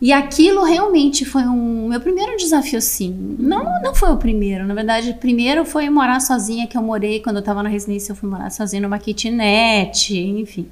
E 0.00 0.12
aquilo 0.12 0.64
realmente 0.64 1.26
foi 1.26 1.42
um 1.42 1.88
meu 1.88 2.00
primeiro 2.00 2.36
desafio, 2.36 2.80
sim. 2.80 3.36
Não, 3.38 3.82
não 3.82 3.94
foi 3.94 4.10
o 4.10 4.16
primeiro, 4.16 4.66
na 4.66 4.72
verdade, 4.72 5.12
primeiro 5.20 5.64
foi 5.64 5.90
morar 5.90 6.20
sozinha, 6.20 6.66
que 6.66 6.76
eu 6.76 6.82
morei 6.82 7.20
quando 7.20 7.36
eu 7.36 7.40
estava 7.40 7.62
na 7.62 7.68
residência, 7.68 8.12
eu 8.12 8.16
fui 8.16 8.28
morar 8.28 8.50
sozinha 8.50 8.80
numa 8.80 8.98
kitnet, 8.98 10.16
enfim. 10.16 10.68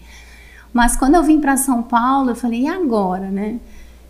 Mas 0.72 0.96
quando 0.96 1.16
eu 1.16 1.22
vim 1.22 1.40
para 1.40 1.56
São 1.56 1.82
Paulo, 1.82 2.30
eu 2.30 2.36
falei, 2.36 2.62
e 2.62 2.68
agora, 2.68 3.30
né? 3.30 3.58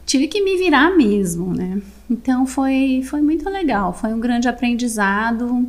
Tive 0.06 0.28
que 0.28 0.40
me 0.42 0.56
virar 0.56 0.96
mesmo, 0.96 1.52
né? 1.52 1.82
Então 2.08 2.46
foi, 2.46 3.02
foi 3.04 3.20
muito 3.20 3.48
legal, 3.50 3.92
foi 3.92 4.14
um 4.14 4.20
grande 4.20 4.48
aprendizado. 4.48 5.66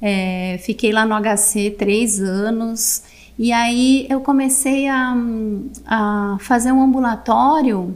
É, 0.00 0.58
fiquei 0.62 0.92
lá 0.92 1.06
no 1.06 1.14
HC 1.14 1.70
três 1.78 2.20
anos 2.20 3.02
e 3.38 3.52
aí 3.52 4.06
eu 4.10 4.20
comecei 4.20 4.88
a, 4.88 5.16
a 5.86 6.36
fazer 6.40 6.72
um 6.72 6.82
ambulatório 6.82 7.94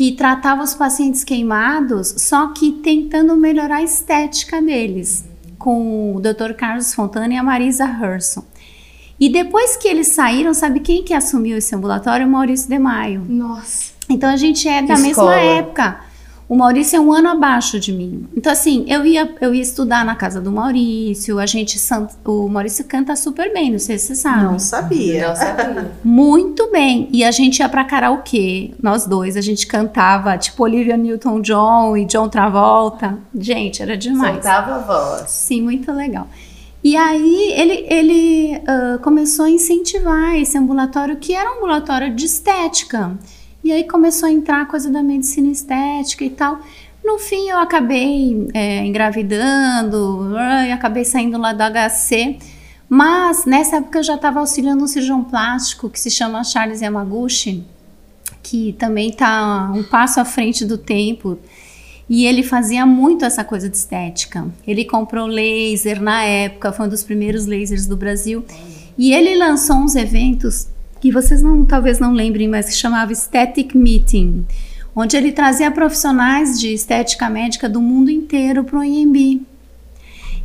que 0.00 0.12
tratava 0.12 0.62
os 0.62 0.74
pacientes 0.74 1.22
queimados, 1.22 2.14
só 2.16 2.54
que 2.54 2.72
tentando 2.72 3.36
melhorar 3.36 3.76
a 3.76 3.82
estética 3.82 4.62
deles, 4.62 5.26
com 5.58 6.16
o 6.16 6.20
Dr. 6.22 6.54
Carlos 6.56 6.94
Fontana 6.94 7.34
e 7.34 7.36
a 7.36 7.42
Marisa 7.42 7.84
Herson. 7.84 8.42
E 9.20 9.28
depois 9.28 9.76
que 9.76 9.86
eles 9.86 10.06
saíram, 10.06 10.54
sabe 10.54 10.80
quem 10.80 11.02
que 11.02 11.12
assumiu 11.12 11.58
esse 11.58 11.74
ambulatório? 11.74 12.26
O 12.26 12.30
Maurício 12.30 12.66
de 12.66 12.78
Maio. 12.78 13.26
Nossa. 13.28 13.92
Então 14.08 14.30
a 14.30 14.36
gente 14.36 14.66
é 14.66 14.80
da 14.80 14.94
Escola. 14.94 15.36
mesma 15.36 15.52
época. 15.58 16.00
O 16.50 16.56
Maurício 16.56 16.96
é 16.96 17.00
um 17.00 17.12
ano 17.12 17.28
abaixo 17.28 17.78
de 17.78 17.92
mim. 17.92 18.26
Então, 18.36 18.52
assim, 18.52 18.84
eu 18.88 19.06
ia, 19.06 19.32
eu 19.40 19.54
ia 19.54 19.62
estudar 19.62 20.04
na 20.04 20.16
casa 20.16 20.40
do 20.40 20.50
Maurício. 20.50 21.38
A 21.38 21.46
gente. 21.46 21.78
O 22.24 22.48
Maurício 22.48 22.84
canta 22.86 23.14
super 23.14 23.52
bem, 23.52 23.70
não 23.70 23.78
sei 23.78 23.96
se 24.00 24.08
você 24.08 24.14
sabe. 24.16 24.42
Não 24.42 24.58
sabia. 24.58 25.28
Não 25.28 25.36
sabia. 25.36 25.92
Muito 26.02 26.68
bem. 26.72 27.08
E 27.12 27.22
a 27.22 27.30
gente 27.30 27.60
ia 27.60 27.68
pra 27.68 27.84
karaokê, 27.84 28.72
nós 28.82 29.06
dois. 29.06 29.36
A 29.36 29.40
gente 29.40 29.64
cantava, 29.64 30.36
tipo, 30.36 30.64
Olivia 30.64 30.96
Newton-John 30.96 31.96
e 31.96 32.04
John 32.04 32.28
Travolta. 32.28 33.16
Gente, 33.32 33.80
era 33.80 33.96
demais. 33.96 34.42
Soltava 34.42 34.74
a 34.74 34.78
voz. 34.78 35.30
Sim, 35.30 35.62
muito 35.62 35.92
legal. 35.92 36.26
E 36.82 36.96
aí 36.96 37.52
ele, 37.52 37.86
ele 37.88 38.62
ah, 38.66 38.98
começou 39.00 39.44
a 39.44 39.50
incentivar 39.50 40.34
esse 40.34 40.58
ambulatório, 40.58 41.16
que 41.16 41.32
era 41.32 41.48
um 41.48 41.58
ambulatório 41.58 42.12
de 42.12 42.24
estética. 42.24 43.16
E 43.62 43.72
aí 43.72 43.84
começou 43.84 44.28
a 44.28 44.32
entrar 44.32 44.62
a 44.62 44.66
coisa 44.66 44.90
da 44.90 45.02
medicina 45.02 45.50
estética 45.50 46.24
e 46.24 46.30
tal. 46.30 46.60
No 47.04 47.18
fim, 47.18 47.48
eu 47.48 47.58
acabei 47.58 48.48
é, 48.52 48.84
engravidando, 48.84 50.34
e 50.66 50.72
acabei 50.72 51.04
saindo 51.04 51.38
lá 51.38 51.52
do 51.52 51.62
HC. 51.62 52.38
Mas 52.88 53.44
nessa 53.44 53.76
época 53.76 54.00
eu 54.00 54.02
já 54.02 54.16
estava 54.16 54.40
auxiliando 54.40 54.82
um 54.82 54.86
cirurgião 54.86 55.22
plástico 55.22 55.88
que 55.88 56.00
se 56.00 56.10
chama 56.10 56.42
Charles 56.42 56.80
Yamaguchi, 56.80 57.64
que 58.42 58.72
também 58.72 59.10
está 59.10 59.70
um 59.72 59.84
passo 59.84 60.20
à 60.20 60.24
frente 60.24 60.64
do 60.64 60.76
tempo. 60.76 61.38
E 62.08 62.26
ele 62.26 62.42
fazia 62.42 62.84
muito 62.84 63.24
essa 63.24 63.44
coisa 63.44 63.68
de 63.68 63.76
estética. 63.76 64.48
Ele 64.66 64.84
comprou 64.84 65.26
laser 65.26 66.02
na 66.02 66.24
época, 66.24 66.72
foi 66.72 66.86
um 66.86 66.88
dos 66.88 67.04
primeiros 67.04 67.46
lasers 67.46 67.86
do 67.86 67.96
Brasil. 67.96 68.44
E 68.98 69.12
ele 69.12 69.36
lançou 69.36 69.76
uns 69.76 69.94
eventos 69.94 70.66
que 71.00 71.10
vocês 71.10 71.42
não, 71.42 71.64
talvez 71.64 71.98
não 71.98 72.12
lembrem, 72.12 72.46
mas 72.48 72.66
que 72.66 72.74
chamava 72.74 73.10
Aesthetic 73.10 73.74
Meeting, 73.74 74.44
onde 74.94 75.16
ele 75.16 75.32
trazia 75.32 75.70
profissionais 75.70 76.60
de 76.60 76.72
estética 76.72 77.30
médica 77.30 77.68
do 77.68 77.80
mundo 77.80 78.10
inteiro 78.10 78.64
para 78.64 78.78
o 78.78 78.84
IMB. 78.84 79.42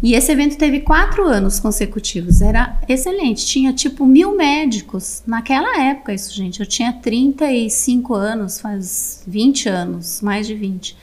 E 0.03 0.13
esse 0.13 0.31
evento 0.31 0.57
teve 0.57 0.81
quatro 0.81 1.25
anos 1.25 1.59
consecutivos, 1.59 2.41
era 2.41 2.79
excelente. 2.87 3.45
Tinha 3.45 3.73
tipo 3.73 4.05
mil 4.05 4.35
médicos 4.35 5.23
naquela 5.25 5.81
época, 5.81 6.13
isso, 6.13 6.33
gente. 6.33 6.59
Eu 6.59 6.65
tinha 6.65 6.93
35 6.93 8.13
anos, 8.13 8.59
faz 8.59 9.23
20 9.25 9.69
anos, 9.69 10.21
mais 10.21 10.45
de 10.45 10.53
20. 10.53 10.95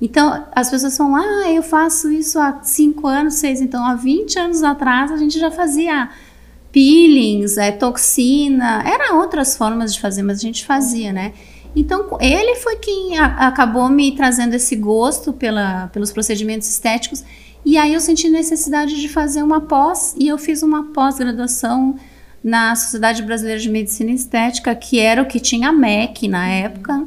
Então, 0.00 0.46
as 0.54 0.70
pessoas 0.70 0.96
falam, 0.96 1.16
ah, 1.16 1.52
eu 1.52 1.62
faço 1.62 2.10
isso 2.10 2.38
há 2.38 2.62
5 2.62 3.06
anos, 3.06 3.34
6. 3.34 3.60
Então, 3.60 3.84
há 3.84 3.94
20 3.94 4.38
anos 4.38 4.62
atrás, 4.62 5.12
a 5.12 5.16
gente 5.16 5.38
já 5.38 5.50
fazia 5.50 6.08
peelings, 6.72 7.56
é, 7.58 7.70
toxina, 7.72 8.82
eram 8.86 9.18
outras 9.20 9.56
formas 9.56 9.92
de 9.94 10.00
fazer, 10.00 10.22
mas 10.22 10.38
a 10.38 10.42
gente 10.42 10.64
fazia, 10.64 11.12
né? 11.12 11.32
Então, 11.74 12.18
ele 12.20 12.56
foi 12.56 12.76
quem 12.76 13.18
a- 13.18 13.46
acabou 13.48 13.88
me 13.88 14.12
trazendo 14.16 14.54
esse 14.54 14.74
gosto 14.76 15.32
pela, 15.32 15.88
pelos 15.88 16.10
procedimentos 16.12 16.68
estéticos. 16.68 17.22
E 17.64 17.76
aí 17.76 17.92
eu 17.94 18.00
senti 18.00 18.28
necessidade 18.28 19.00
de 19.00 19.08
fazer 19.08 19.42
uma 19.42 19.60
pós, 19.60 20.14
e 20.18 20.26
eu 20.28 20.38
fiz 20.38 20.62
uma 20.62 20.92
pós-graduação 20.92 21.94
na 22.42 22.74
Sociedade 22.74 23.22
Brasileira 23.22 23.60
de 23.60 23.68
Medicina 23.68 24.10
Estética, 24.10 24.74
que 24.74 24.98
era 24.98 25.20
o 25.22 25.26
que 25.26 25.38
tinha 25.38 25.68
a 25.68 25.72
MEC 25.72 26.26
na 26.26 26.48
época. 26.48 27.06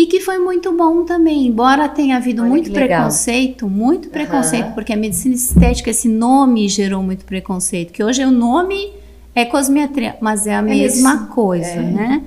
E 0.00 0.06
que 0.06 0.18
foi 0.18 0.38
muito 0.38 0.72
bom 0.72 1.04
também, 1.04 1.46
embora 1.46 1.86
tenha 1.86 2.16
havido 2.16 2.40
Olha 2.40 2.48
muito 2.48 2.72
preconceito, 2.72 3.68
muito 3.68 4.08
preconceito, 4.08 4.72
porque 4.72 4.94
a 4.94 4.96
medicina 4.96 5.34
estética, 5.34 5.90
esse 5.90 6.08
nome 6.08 6.66
gerou 6.70 7.02
muito 7.02 7.22
preconceito, 7.26 7.92
que 7.92 8.02
hoje 8.02 8.24
o 8.24 8.30
nome 8.30 8.94
é 9.34 9.44
cosmetria, 9.44 10.16
mas 10.18 10.46
é 10.46 10.54
a 10.54 10.62
mesma 10.62 11.16
isso. 11.16 11.26
coisa, 11.26 11.68
É. 11.68 11.82
né? 11.82 12.22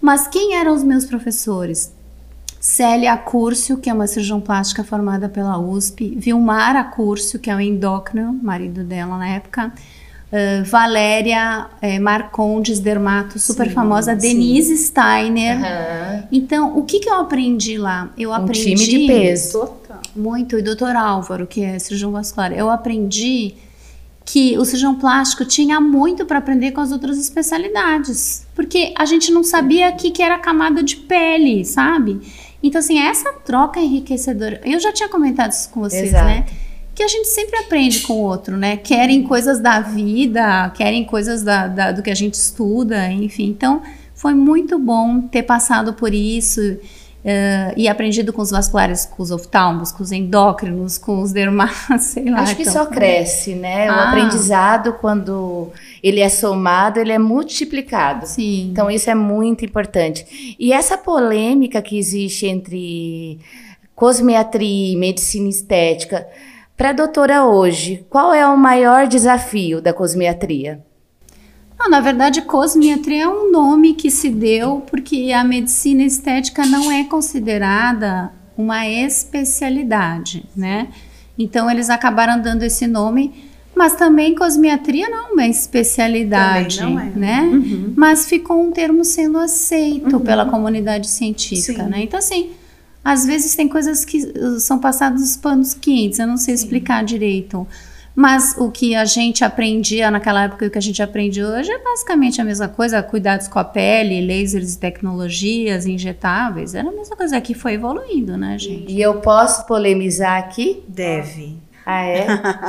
Mas 0.00 0.26
quem 0.26 0.56
eram 0.56 0.74
os 0.74 0.82
meus 0.82 1.04
professores? 1.04 1.92
Célia 2.58 3.16
Curcio, 3.16 3.76
que 3.78 3.88
é 3.88 3.94
uma 3.94 4.08
cirurgião 4.08 4.40
plástica 4.40 4.82
formada 4.82 5.28
pela 5.28 5.58
USP, 5.60 6.16
Vilmara 6.16 6.82
Curcio, 6.82 7.38
que 7.38 7.48
é 7.48 7.54
o 7.54 7.60
endócrino, 7.60 8.36
marido 8.42 8.82
dela 8.82 9.16
na 9.16 9.28
época, 9.28 9.72
eh, 10.32 10.62
Valéria 10.62 11.66
eh, 11.82 11.98
Marcondes, 11.98 12.78
dermato, 12.78 13.38
super 13.38 13.68
Sim, 13.68 13.74
famosa, 13.74 14.12
sim. 14.14 14.28
Denise 14.28 14.76
Steiner. 14.76 15.56
Aham. 15.58 16.24
Então, 16.30 16.78
o 16.78 16.84
que, 16.84 17.00
que 17.00 17.08
eu 17.08 17.14
aprendi 17.14 17.76
lá? 17.78 18.10
Eu 18.16 18.30
Um 18.30 18.34
aprendi 18.34 18.74
time 18.74 18.86
de 18.86 19.06
peso. 19.06 19.58
Total. 19.60 20.00
muito, 20.14 20.58
e 20.58 20.62
doutor 20.62 20.94
Álvaro, 20.96 21.46
que 21.46 21.62
é 21.62 21.78
cirurgião 21.78 22.12
vascular, 22.12 22.52
eu 22.52 22.70
aprendi 22.70 23.54
que 24.24 24.56
o 24.58 24.64
cirurgião 24.64 24.94
plástico 24.94 25.44
tinha 25.44 25.80
muito 25.80 26.24
para 26.24 26.38
aprender 26.38 26.70
com 26.70 26.80
as 26.80 26.92
outras 26.92 27.18
especialidades, 27.18 28.46
porque 28.54 28.92
a 28.96 29.04
gente 29.04 29.32
não 29.32 29.42
sabia 29.42 29.90
o 29.90 29.96
que, 29.96 30.10
que 30.12 30.22
era 30.22 30.38
camada 30.38 30.82
de 30.84 30.96
pele, 30.96 31.64
sabe? 31.64 32.20
Então, 32.62 32.78
assim, 32.78 33.00
essa 33.00 33.32
troca 33.32 33.80
é 33.80 33.84
enriquecedora. 33.84 34.60
Eu 34.64 34.78
já 34.78 34.92
tinha 34.92 35.08
comentado 35.08 35.50
isso 35.50 35.68
com 35.70 35.80
vocês, 35.80 36.08
Exato. 36.10 36.26
né? 36.26 36.44
Que 36.94 37.02
a 37.02 37.08
gente 37.08 37.28
sempre 37.28 37.56
aprende 37.58 38.00
com 38.00 38.14
o 38.14 38.22
outro, 38.22 38.56
né? 38.56 38.76
Querem 38.76 39.22
coisas 39.22 39.58
da 39.60 39.80
vida, 39.80 40.70
querem 40.76 41.04
coisas 41.04 41.42
da, 41.42 41.66
da- 41.66 41.92
do 41.92 42.02
que 42.02 42.10
a 42.10 42.14
gente 42.14 42.34
estuda, 42.34 43.10
enfim. 43.10 43.46
Então, 43.48 43.80
foi 44.14 44.34
muito 44.34 44.78
bom 44.78 45.20
ter 45.22 45.42
passado 45.44 45.94
por 45.94 46.12
isso 46.12 46.60
eh, 47.24 47.72
e 47.76 47.86
aprendido 47.88 48.32
com 48.34 48.42
os 48.42 48.50
vasculares, 48.50 49.06
com 49.06 49.22
os 49.22 49.30
oftalmos, 49.30 49.92
com 49.92 50.02
os 50.02 50.10
endócrinos, 50.12 50.98
com 50.98 51.22
os 51.22 51.32
dermatos, 51.32 52.02
sei 52.12 52.28
lá. 52.30 52.40
Acho 52.40 52.56
que 52.56 52.62
então. 52.62 52.72
só 52.74 52.86
cresce, 52.86 53.54
né? 53.54 53.88
O 53.90 53.94
Ah. 53.94 54.08
aprendizado, 54.08 54.94
quando 54.94 55.70
ele 56.02 56.20
é 56.20 56.28
somado, 56.28 56.98
ele 56.98 57.12
é 57.12 57.18
multiplicado. 57.18 58.26
Sim. 58.26 58.68
Então, 58.72 58.90
isso 58.90 59.08
é 59.08 59.14
muito 59.14 59.64
importante. 59.64 60.56
E 60.58 60.72
essa 60.72 60.98
polêmica 60.98 61.80
que 61.80 61.98
existe 61.98 62.46
entre 62.46 63.38
cosmetria 63.94 64.92
e 64.92 64.96
medicina 64.96 65.48
estética, 65.48 66.26
para 66.80 66.88
a 66.88 66.92
doutora 66.94 67.44
hoje, 67.44 68.06
qual 68.08 68.32
é 68.32 68.48
o 68.48 68.56
maior 68.56 69.06
desafio 69.06 69.82
da 69.82 69.92
cosmetria? 69.92 70.82
Não, 71.78 71.90
na 71.90 72.00
verdade, 72.00 72.40
cosmetria 72.40 73.24
é 73.24 73.28
um 73.28 73.52
nome 73.52 73.92
que 73.92 74.10
se 74.10 74.30
deu 74.30 74.82
porque 74.90 75.30
a 75.30 75.44
medicina 75.44 76.02
estética 76.02 76.64
não 76.64 76.90
é 76.90 77.04
considerada 77.04 78.32
uma 78.56 78.88
especialidade, 78.88 80.48
né? 80.56 80.88
Então 81.38 81.70
eles 81.70 81.90
acabaram 81.90 82.40
dando 82.40 82.62
esse 82.62 82.86
nome, 82.86 83.34
mas 83.76 83.94
também 83.94 84.34
cosmetria 84.34 85.10
não 85.10 85.18
é 85.28 85.32
uma 85.32 85.46
especialidade, 85.46 86.80
não 86.80 86.98
é. 86.98 87.10
né? 87.14 87.40
Uhum. 87.42 87.92
Mas 87.94 88.24
ficou 88.24 88.58
um 88.58 88.72
termo 88.72 89.04
sendo 89.04 89.36
aceito 89.36 90.18
pela 90.20 90.46
comunidade 90.46 91.10
científica, 91.10 91.84
Sim. 91.84 91.90
né? 91.90 92.04
Então 92.04 92.18
assim, 92.18 92.52
às 93.04 93.24
vezes 93.26 93.54
tem 93.54 93.68
coisas 93.68 94.04
que 94.04 94.18
uh, 94.24 94.60
são 94.60 94.78
passadas 94.78 95.20
nos 95.20 95.36
panos 95.36 95.74
quentes, 95.74 96.18
eu 96.18 96.26
não 96.26 96.36
sei 96.36 96.54
explicar 96.54 97.04
direito. 97.04 97.66
Mas 98.14 98.56
o 98.58 98.70
que 98.70 98.94
a 98.94 99.04
gente 99.04 99.44
aprendia 99.44 100.10
naquela 100.10 100.44
época 100.44 100.64
e 100.64 100.68
o 100.68 100.70
que 100.70 100.78
a 100.78 100.82
gente 100.82 101.02
aprende 101.02 101.42
hoje 101.42 101.70
é 101.70 101.78
basicamente 101.78 102.40
a 102.40 102.44
mesma 102.44 102.68
coisa, 102.68 103.02
cuidados 103.02 103.48
com 103.48 103.58
a 103.58 103.64
pele, 103.64 104.26
lasers 104.26 104.74
e 104.74 104.78
tecnologias 104.78 105.86
injetáveis, 105.86 106.74
era 106.74 106.88
a 106.88 106.92
mesma 106.92 107.16
coisa 107.16 107.40
que 107.40 107.54
foi 107.54 107.74
evoluindo, 107.74 108.36
né, 108.36 108.58
gente? 108.58 108.92
E 108.92 109.00
eu 109.00 109.20
posso 109.20 109.64
polemizar 109.66 110.38
aqui? 110.38 110.82
Deve. 110.88 111.56
Ah, 111.86 112.04
é? 112.04 112.26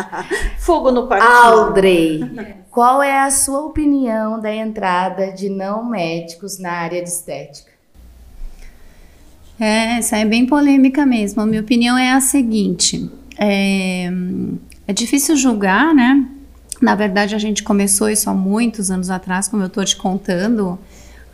Fogo 0.59 0.91
no 0.91 1.07
parquinho. 1.07 1.31
Audrey, 1.31 2.55
qual 2.69 3.03
é 3.03 3.19
a 3.21 3.29
sua 3.29 3.61
opinião 3.65 4.39
da 4.39 4.53
entrada 4.53 5.31
de 5.31 5.49
não 5.49 5.83
médicos 5.83 6.59
na 6.59 6.71
área 6.71 7.03
de 7.03 7.09
estética? 7.09 7.70
É, 9.61 9.99
essa 9.99 10.17
é 10.17 10.25
bem 10.25 10.47
polêmica 10.47 11.05
mesmo. 11.05 11.39
A 11.39 11.45
minha 11.45 11.61
opinião 11.61 11.95
é 11.95 12.11
a 12.11 12.19
seguinte: 12.19 13.07
é, 13.37 14.11
é 14.87 14.91
difícil 14.91 15.35
julgar, 15.35 15.93
né? 15.93 16.25
Na 16.81 16.95
verdade, 16.95 17.35
a 17.35 17.37
gente 17.37 17.61
começou 17.61 18.09
isso 18.09 18.27
há 18.27 18.33
muitos 18.33 18.89
anos 18.89 19.11
atrás, 19.11 19.47
como 19.47 19.61
eu 19.61 19.67
estou 19.67 19.85
te 19.85 19.95
contando, 19.95 20.79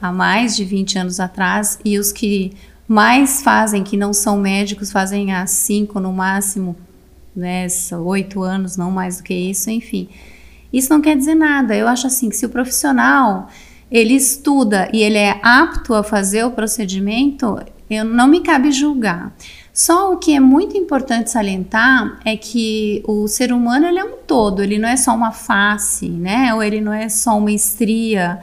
há 0.01 0.11
mais 0.11 0.57
de 0.57 0.65
20 0.65 0.99
anos 0.99 1.21
atrás, 1.21 1.79
e 1.85 1.97
os 1.97 2.11
que 2.11 2.51
mais 2.85 3.41
fazem, 3.41 3.81
que 3.81 3.95
não 3.95 4.11
são 4.11 4.37
médicos, 4.37 4.91
fazem 4.91 5.33
há 5.33 5.47
cinco 5.47 5.97
no 5.97 6.11
máximo, 6.11 6.75
né? 7.33 7.65
Oito 8.03 8.43
anos, 8.43 8.75
não 8.75 8.91
mais 8.91 9.19
do 9.19 9.23
que 9.23 9.33
isso, 9.33 9.69
enfim. 9.69 10.09
Isso 10.73 10.91
não 10.91 10.99
quer 10.99 11.15
dizer 11.15 11.35
nada. 11.35 11.73
Eu 11.73 11.87
acho 11.87 12.07
assim 12.07 12.27
que 12.27 12.35
se 12.35 12.45
o 12.45 12.49
profissional 12.49 13.47
ele 13.89 14.15
estuda 14.15 14.89
e 14.91 15.01
ele 15.01 15.17
é 15.17 15.39
apto 15.41 15.93
a 15.93 16.03
fazer 16.03 16.43
o 16.43 16.51
procedimento, 16.51 17.57
eu 17.89 18.03
não 18.03 18.27
me 18.27 18.41
cabe 18.41 18.71
julgar. 18.71 19.33
Só 19.73 20.11
o 20.11 20.17
que 20.17 20.35
é 20.35 20.39
muito 20.39 20.75
importante 20.75 21.29
salientar 21.29 22.19
é 22.25 22.35
que 22.35 23.03
o 23.07 23.27
ser 23.27 23.53
humano 23.53 23.85
ele 23.85 23.99
é 23.99 24.03
um 24.03 24.17
todo, 24.25 24.63
ele 24.63 24.79
não 24.79 24.89
é 24.89 24.97
só 24.97 25.13
uma 25.13 25.31
face, 25.31 26.09
né? 26.09 26.53
Ou 26.53 26.63
ele 26.63 26.81
não 26.81 26.91
é 26.91 27.07
só 27.09 27.37
uma 27.37 27.51
estria. 27.51 28.39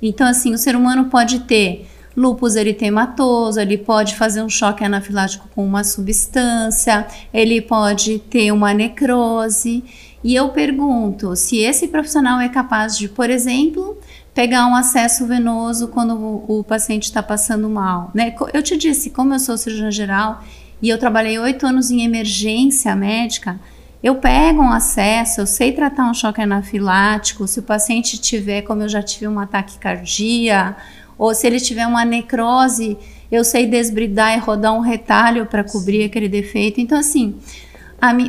Então, 0.00 0.26
assim, 0.26 0.54
o 0.54 0.58
ser 0.58 0.76
humano 0.76 1.06
pode 1.06 1.40
ter 1.40 1.88
lúpus 2.16 2.56
eritematoso, 2.56 3.60
ele 3.60 3.78
pode 3.78 4.16
fazer 4.16 4.42
um 4.42 4.48
choque 4.48 4.84
anafilático 4.84 5.48
com 5.54 5.64
uma 5.64 5.84
substância, 5.84 7.06
ele 7.32 7.60
pode 7.60 8.18
ter 8.18 8.52
uma 8.52 8.72
necrose. 8.74 9.84
E 10.22 10.34
eu 10.34 10.48
pergunto 10.48 11.36
se 11.36 11.58
esse 11.58 11.88
profissional 11.88 12.40
é 12.40 12.48
capaz 12.48 12.98
de, 12.98 13.08
por 13.08 13.30
exemplo, 13.30 13.96
pegar 14.38 14.68
um 14.68 14.76
acesso 14.76 15.26
venoso 15.26 15.88
quando 15.88 16.14
o, 16.14 16.60
o 16.60 16.62
paciente 16.62 17.02
está 17.06 17.20
passando 17.20 17.68
mal. 17.68 18.12
Né? 18.14 18.32
Eu 18.54 18.62
te 18.62 18.76
disse, 18.76 19.10
como 19.10 19.34
eu 19.34 19.40
sou 19.40 19.58
cirurgiã 19.58 19.90
geral 19.90 20.44
e 20.80 20.88
eu 20.88 20.96
trabalhei 20.96 21.36
oito 21.40 21.66
anos 21.66 21.90
em 21.90 22.04
emergência 22.04 22.94
médica, 22.94 23.58
eu 24.00 24.14
pego 24.14 24.62
um 24.62 24.70
acesso, 24.70 25.40
eu 25.40 25.46
sei 25.46 25.72
tratar 25.72 26.08
um 26.08 26.14
choque 26.14 26.40
anafilático, 26.40 27.48
se 27.48 27.58
o 27.58 27.64
paciente 27.64 28.16
tiver, 28.16 28.62
como 28.62 28.82
eu 28.82 28.88
já 28.88 29.02
tive 29.02 29.26
um 29.26 29.40
ataque 29.40 29.76
cardíaco, 29.76 30.80
ou 31.18 31.34
se 31.34 31.44
ele 31.44 31.58
tiver 31.58 31.88
uma 31.88 32.04
necrose, 32.04 32.96
eu 33.32 33.42
sei 33.42 33.66
desbridar 33.66 34.38
e 34.38 34.40
rodar 34.40 34.72
um 34.72 34.78
retalho 34.82 35.46
para 35.46 35.64
cobrir 35.64 36.04
aquele 36.04 36.28
defeito. 36.28 36.80
Então, 36.80 36.96
assim, 36.96 37.34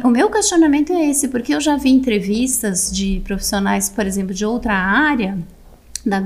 o 0.03 0.09
meu 0.09 0.27
questionamento 0.31 0.91
é 0.91 1.05
esse, 1.05 1.27
porque 1.27 1.53
eu 1.53 1.61
já 1.61 1.77
vi 1.77 1.91
entrevistas 1.91 2.91
de 2.91 3.21
profissionais, 3.23 3.89
por 3.89 4.07
exemplo, 4.07 4.33
de 4.33 4.43
outra 4.43 4.73
área 4.73 5.37
da 6.05 6.21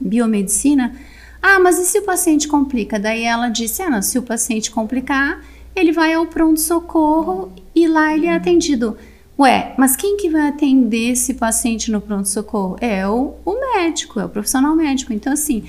biomedicina. 0.00 0.94
Ah, 1.42 1.58
mas 1.60 1.78
e 1.78 1.84
se 1.84 1.98
o 1.98 2.02
paciente 2.02 2.48
complica? 2.48 2.98
Daí 2.98 3.22
ela 3.22 3.48
disse: 3.48 3.82
ah, 3.82 3.90
não, 3.90 4.02
se 4.02 4.18
o 4.18 4.22
paciente 4.22 4.70
complicar, 4.70 5.42
ele 5.74 5.92
vai 5.92 6.12
ao 6.14 6.26
pronto-socorro 6.26 7.52
e 7.74 7.86
lá 7.86 8.14
ele 8.14 8.26
é 8.26 8.34
atendido. 8.34 8.96
Ué, 9.38 9.72
mas 9.78 9.94
quem 9.94 10.16
que 10.16 10.28
vai 10.28 10.48
atender 10.48 11.12
esse 11.12 11.34
paciente 11.34 11.92
no 11.92 12.00
pronto-socorro? 12.00 12.76
É 12.80 13.06
o, 13.06 13.34
o 13.44 13.60
médico, 13.74 14.18
é 14.18 14.24
o 14.24 14.28
profissional 14.28 14.74
médico. 14.74 15.12
Então, 15.12 15.32
assim, 15.32 15.62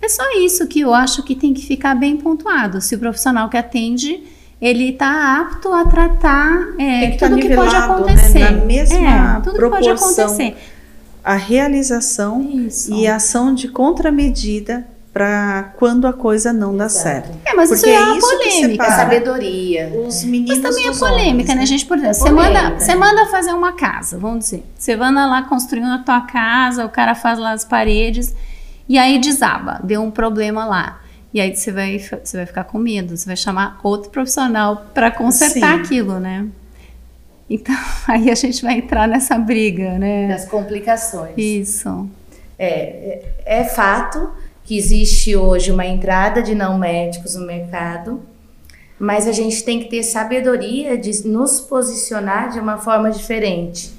é 0.00 0.08
só 0.08 0.22
isso 0.38 0.66
que 0.66 0.80
eu 0.80 0.94
acho 0.94 1.22
que 1.22 1.34
tem 1.34 1.52
que 1.52 1.66
ficar 1.66 1.94
bem 1.94 2.16
pontuado. 2.16 2.80
Se 2.80 2.94
o 2.94 2.98
profissional 2.98 3.50
que 3.50 3.58
atende, 3.58 4.22
ele 4.60 4.90
está 4.90 5.38
apto 5.40 5.70
a 5.72 5.84
tratar 5.84 6.74
é, 6.78 7.10
tudo 7.10 7.36
que 7.36 7.54
pode 7.54 7.76
acontecer. 7.76 8.38
Né? 8.38 8.50
Na 8.50 8.64
mesma 8.64 9.36
é, 9.36 9.40
tudo 9.42 9.56
proporção, 9.56 9.94
que 9.94 10.00
pode 10.00 10.20
acontecer. 10.20 10.56
A 11.22 11.34
realização 11.34 12.42
isso. 12.42 12.92
e 12.94 13.06
a 13.06 13.16
ação 13.16 13.54
de 13.54 13.68
contramedida 13.68 14.86
para 15.12 15.74
quando 15.76 16.06
a 16.06 16.12
coisa 16.12 16.52
não 16.52 16.76
dá 16.76 16.88
certo. 16.88 17.36
É, 17.44 17.52
mas 17.54 17.68
Porque 17.68 17.90
isso 17.90 17.98
é, 17.98 18.12
é 18.12 18.16
isso 18.16 18.28
polêmica. 18.28 18.84
É 18.84 18.90
sabedoria. 18.90 19.92
Os 20.06 20.24
meninos 20.24 20.58
mas 20.58 20.70
também 20.70 20.88
é 20.88 20.92
polêmica, 20.96 21.52
homens, 21.52 21.56
né? 21.56 21.62
A 21.62 21.66
gente, 21.66 21.86
por 21.86 21.98
exemplo, 21.98 22.16
é 22.16 22.20
você, 22.20 22.30
manda, 22.30 22.78
você 22.78 22.94
manda 22.94 23.26
fazer 23.26 23.52
uma 23.52 23.72
casa, 23.72 24.18
vamos 24.18 24.40
dizer. 24.40 24.64
Você 24.78 24.96
manda 24.96 25.26
lá 25.26 25.42
construindo 25.42 25.88
a 25.92 25.98
tua 25.98 26.20
casa, 26.20 26.84
o 26.84 26.88
cara 26.88 27.14
faz 27.14 27.38
lá 27.38 27.52
as 27.52 27.64
paredes 27.64 28.34
e 28.88 28.98
aí 28.98 29.18
desaba, 29.18 29.80
deu 29.82 30.02
um 30.02 30.10
problema 30.10 30.64
lá. 30.64 31.00
E 31.34 31.40
aí 31.40 31.54
você 31.54 31.70
vai, 31.70 31.98
você 31.98 32.36
vai 32.36 32.46
ficar 32.46 32.64
com 32.64 32.78
medo, 32.78 33.16
você 33.16 33.26
vai 33.26 33.36
chamar 33.36 33.78
outro 33.82 34.10
profissional 34.10 34.86
para 34.92 35.10
consertar 35.10 35.76
Sim. 35.76 35.80
aquilo, 35.80 36.18
né? 36.18 36.46
Então, 37.50 37.74
aí 38.06 38.30
a 38.30 38.34
gente 38.36 38.62
vai 38.62 38.78
entrar 38.78 39.08
nessa 39.08 39.36
briga, 39.36 39.98
né? 39.98 40.28
Das 40.28 40.46
complicações. 40.46 41.32
Isso. 41.36 42.08
É, 42.56 42.68
é, 43.44 43.60
é 43.60 43.64
fato 43.64 44.30
que 44.64 44.78
existe 44.78 45.34
hoje 45.34 45.72
uma 45.72 45.84
entrada 45.84 46.40
de 46.40 46.54
não 46.54 46.78
médicos 46.78 47.34
no 47.34 47.44
mercado, 47.44 48.22
mas 48.98 49.26
a 49.26 49.32
gente 49.32 49.64
tem 49.64 49.80
que 49.80 49.88
ter 49.88 50.04
sabedoria 50.04 50.96
de 50.96 51.26
nos 51.26 51.58
posicionar 51.58 52.50
de 52.50 52.60
uma 52.60 52.78
forma 52.78 53.10
diferente. 53.10 53.90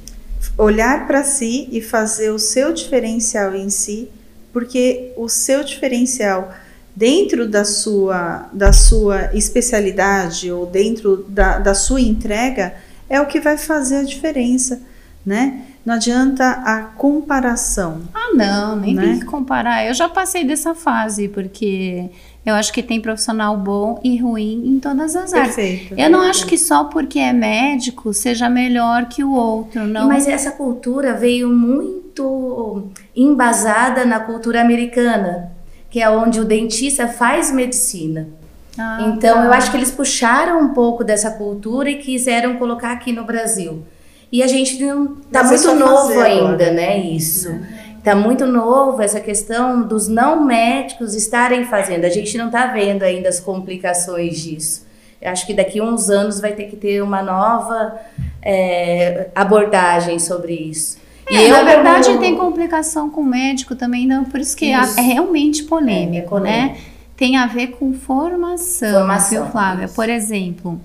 Olhar 0.57 1.07
para 1.07 1.23
si 1.23 1.67
e 1.71 1.81
fazer 1.81 2.29
o 2.29 2.39
seu 2.39 2.71
diferencial 2.71 3.53
em 3.55 3.69
si, 3.69 4.09
porque 4.53 5.11
o 5.17 5.27
seu 5.27 5.63
diferencial 5.63 6.53
dentro 6.95 7.47
da 7.47 7.65
sua, 7.65 8.49
da 8.53 8.71
sua 8.71 9.31
especialidade 9.33 10.51
ou 10.51 10.65
dentro 10.65 11.25
da, 11.27 11.57
da 11.57 11.73
sua 11.73 11.99
entrega 11.99 12.73
é 13.11 13.19
o 13.19 13.25
que 13.25 13.41
vai 13.41 13.57
fazer 13.57 13.97
a 13.97 14.03
diferença, 14.03 14.81
né? 15.25 15.63
Não 15.85 15.95
adianta 15.95 16.49
a 16.49 16.83
comparação. 16.83 18.03
Ah, 18.13 18.29
não, 18.33 18.77
nem 18.77 18.95
né? 18.95 19.01
tem 19.01 19.19
que 19.19 19.25
comparar. 19.25 19.85
Eu 19.85 19.93
já 19.93 20.07
passei 20.07 20.45
dessa 20.45 20.73
fase, 20.73 21.27
porque 21.27 22.09
eu 22.45 22.55
acho 22.55 22.71
que 22.71 22.81
tem 22.81 23.01
profissional 23.01 23.57
bom 23.57 23.99
e 24.01 24.17
ruim 24.17 24.63
em 24.65 24.79
todas 24.79 25.13
as 25.17 25.33
áreas. 25.33 25.55
Perfeito. 25.55 25.93
Eu 25.97 26.09
não 26.09 26.21
acho 26.21 26.45
que 26.45 26.57
só 26.57 26.85
porque 26.85 27.19
é 27.19 27.33
médico 27.33 28.13
seja 28.13 28.49
melhor 28.49 29.07
que 29.09 29.25
o 29.25 29.33
outro, 29.33 29.85
não. 29.85 30.07
Mas 30.07 30.25
essa 30.25 30.51
cultura 30.51 31.13
veio 31.13 31.49
muito 31.49 32.87
embasada 33.13 34.05
na 34.05 34.21
cultura 34.21 34.61
americana, 34.61 35.51
que 35.89 35.99
é 35.99 36.09
onde 36.09 36.39
o 36.39 36.45
dentista 36.45 37.09
faz 37.09 37.51
medicina. 37.51 38.29
Ah, 38.77 38.99
então 39.07 39.35
tá. 39.35 39.45
eu 39.45 39.53
acho 39.53 39.71
que 39.71 39.77
eles 39.77 39.91
puxaram 39.91 40.61
um 40.61 40.73
pouco 40.73 41.03
dessa 41.03 41.31
cultura 41.31 41.89
e 41.89 41.95
quiseram 41.95 42.57
colocar 42.57 42.91
aqui 42.91 43.11
no 43.11 43.23
Brasil. 43.23 43.83
E 44.31 44.41
a 44.41 44.47
gente 44.47 44.81
não 44.83 45.15
tá 45.31 45.43
Mas 45.43 45.65
muito 45.65 45.79
novo 45.79 46.19
ainda, 46.19 46.53
agora. 46.53 46.71
né? 46.71 46.97
Isso. 46.99 47.49
É. 47.49 47.81
Tá 48.03 48.15
muito 48.15 48.47
novo 48.47 49.01
essa 49.01 49.19
questão 49.19 49.83
dos 49.83 50.07
não 50.07 50.43
médicos 50.43 51.13
estarem 51.13 51.65
fazendo. 51.65 52.05
A 52.05 52.09
gente 52.09 52.35
não 52.37 52.49
tá 52.49 52.67
vendo 52.67 53.03
ainda 53.03 53.29
as 53.29 53.39
complicações 53.39 54.41
disso. 54.41 54.87
Eu 55.21 55.31
acho 55.31 55.45
que 55.45 55.53
daqui 55.53 55.79
a 55.79 55.83
uns 55.83 56.09
anos 56.09 56.39
vai 56.39 56.53
ter 56.53 56.63
que 56.63 56.75
ter 56.75 57.03
uma 57.03 57.21
nova 57.21 57.99
é, 58.41 59.27
abordagem 59.35 60.17
sobre 60.17 60.53
isso. 60.53 60.97
É, 61.29 61.47
na 61.47 61.61
verdade, 61.63 62.07
como... 62.07 62.19
tem 62.19 62.35
complicação 62.35 63.09
com 63.09 63.21
o 63.21 63.25
médico 63.25 63.75
também, 63.75 64.07
não, 64.07 64.25
por 64.25 64.39
isso 64.39 64.57
que 64.57 64.65
isso. 64.65 64.99
é 64.99 65.03
realmente 65.03 65.63
polêmico, 65.63 66.37
é, 66.37 66.39
é 66.39 66.43
né? 66.43 66.77
Tem 67.21 67.37
a 67.37 67.45
ver 67.45 67.67
com 67.73 67.93
formação, 67.93 68.93
formação 68.93 69.43
viu, 69.43 69.51
Flávia? 69.51 69.85
Isso. 69.85 69.93
Por 69.93 70.09
exemplo, 70.09 70.81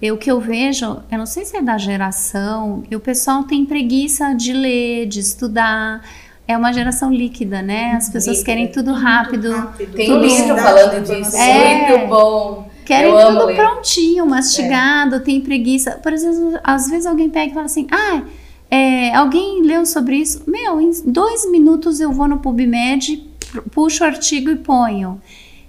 o 0.00 0.16
que 0.16 0.30
eu 0.30 0.40
vejo, 0.40 1.02
eu 1.10 1.18
não 1.18 1.26
sei 1.26 1.44
se 1.44 1.56
é 1.56 1.60
da 1.60 1.76
geração, 1.76 2.84
e 2.88 2.94
o 2.94 3.00
pessoal 3.00 3.42
tem 3.42 3.66
preguiça 3.66 4.32
de 4.32 4.52
ler, 4.52 5.06
de 5.06 5.18
estudar. 5.18 6.00
É 6.46 6.56
uma 6.56 6.72
geração 6.72 7.12
líquida, 7.12 7.62
né? 7.62 7.94
As 7.96 8.08
pessoas 8.08 8.38
líquida, 8.38 8.44
querem 8.44 8.70
tudo 8.70 8.92
rápido. 8.92 9.50
rápido. 9.50 9.92
Tem 9.96 10.20
livro 10.20 10.56
falando 10.56 11.02
disso, 11.02 11.36
é, 11.36 11.88
muito 11.88 12.06
bom. 12.06 12.70
Querem 12.86 13.12
tudo 13.12 13.46
ler. 13.46 13.56
prontinho, 13.56 14.24
mastigado, 14.24 15.16
é. 15.16 15.18
tem 15.18 15.40
preguiça. 15.40 15.98
Por 16.00 16.12
exemplo, 16.12 16.60
às 16.62 16.88
vezes 16.88 17.06
alguém 17.06 17.28
pega 17.28 17.50
e 17.50 17.54
fala 17.54 17.66
assim: 17.66 17.88
ah, 17.90 18.22
é, 18.70 19.12
alguém 19.16 19.60
leu 19.64 19.84
sobre 19.84 20.14
isso? 20.14 20.44
Meu, 20.46 20.80
em 20.80 20.92
dois 21.06 21.50
minutos 21.50 21.98
eu 21.98 22.12
vou 22.12 22.28
no 22.28 22.38
PubMed, 22.38 23.28
puxo 23.72 24.04
o 24.04 24.06
artigo 24.06 24.48
e 24.48 24.54
ponho. 24.54 25.20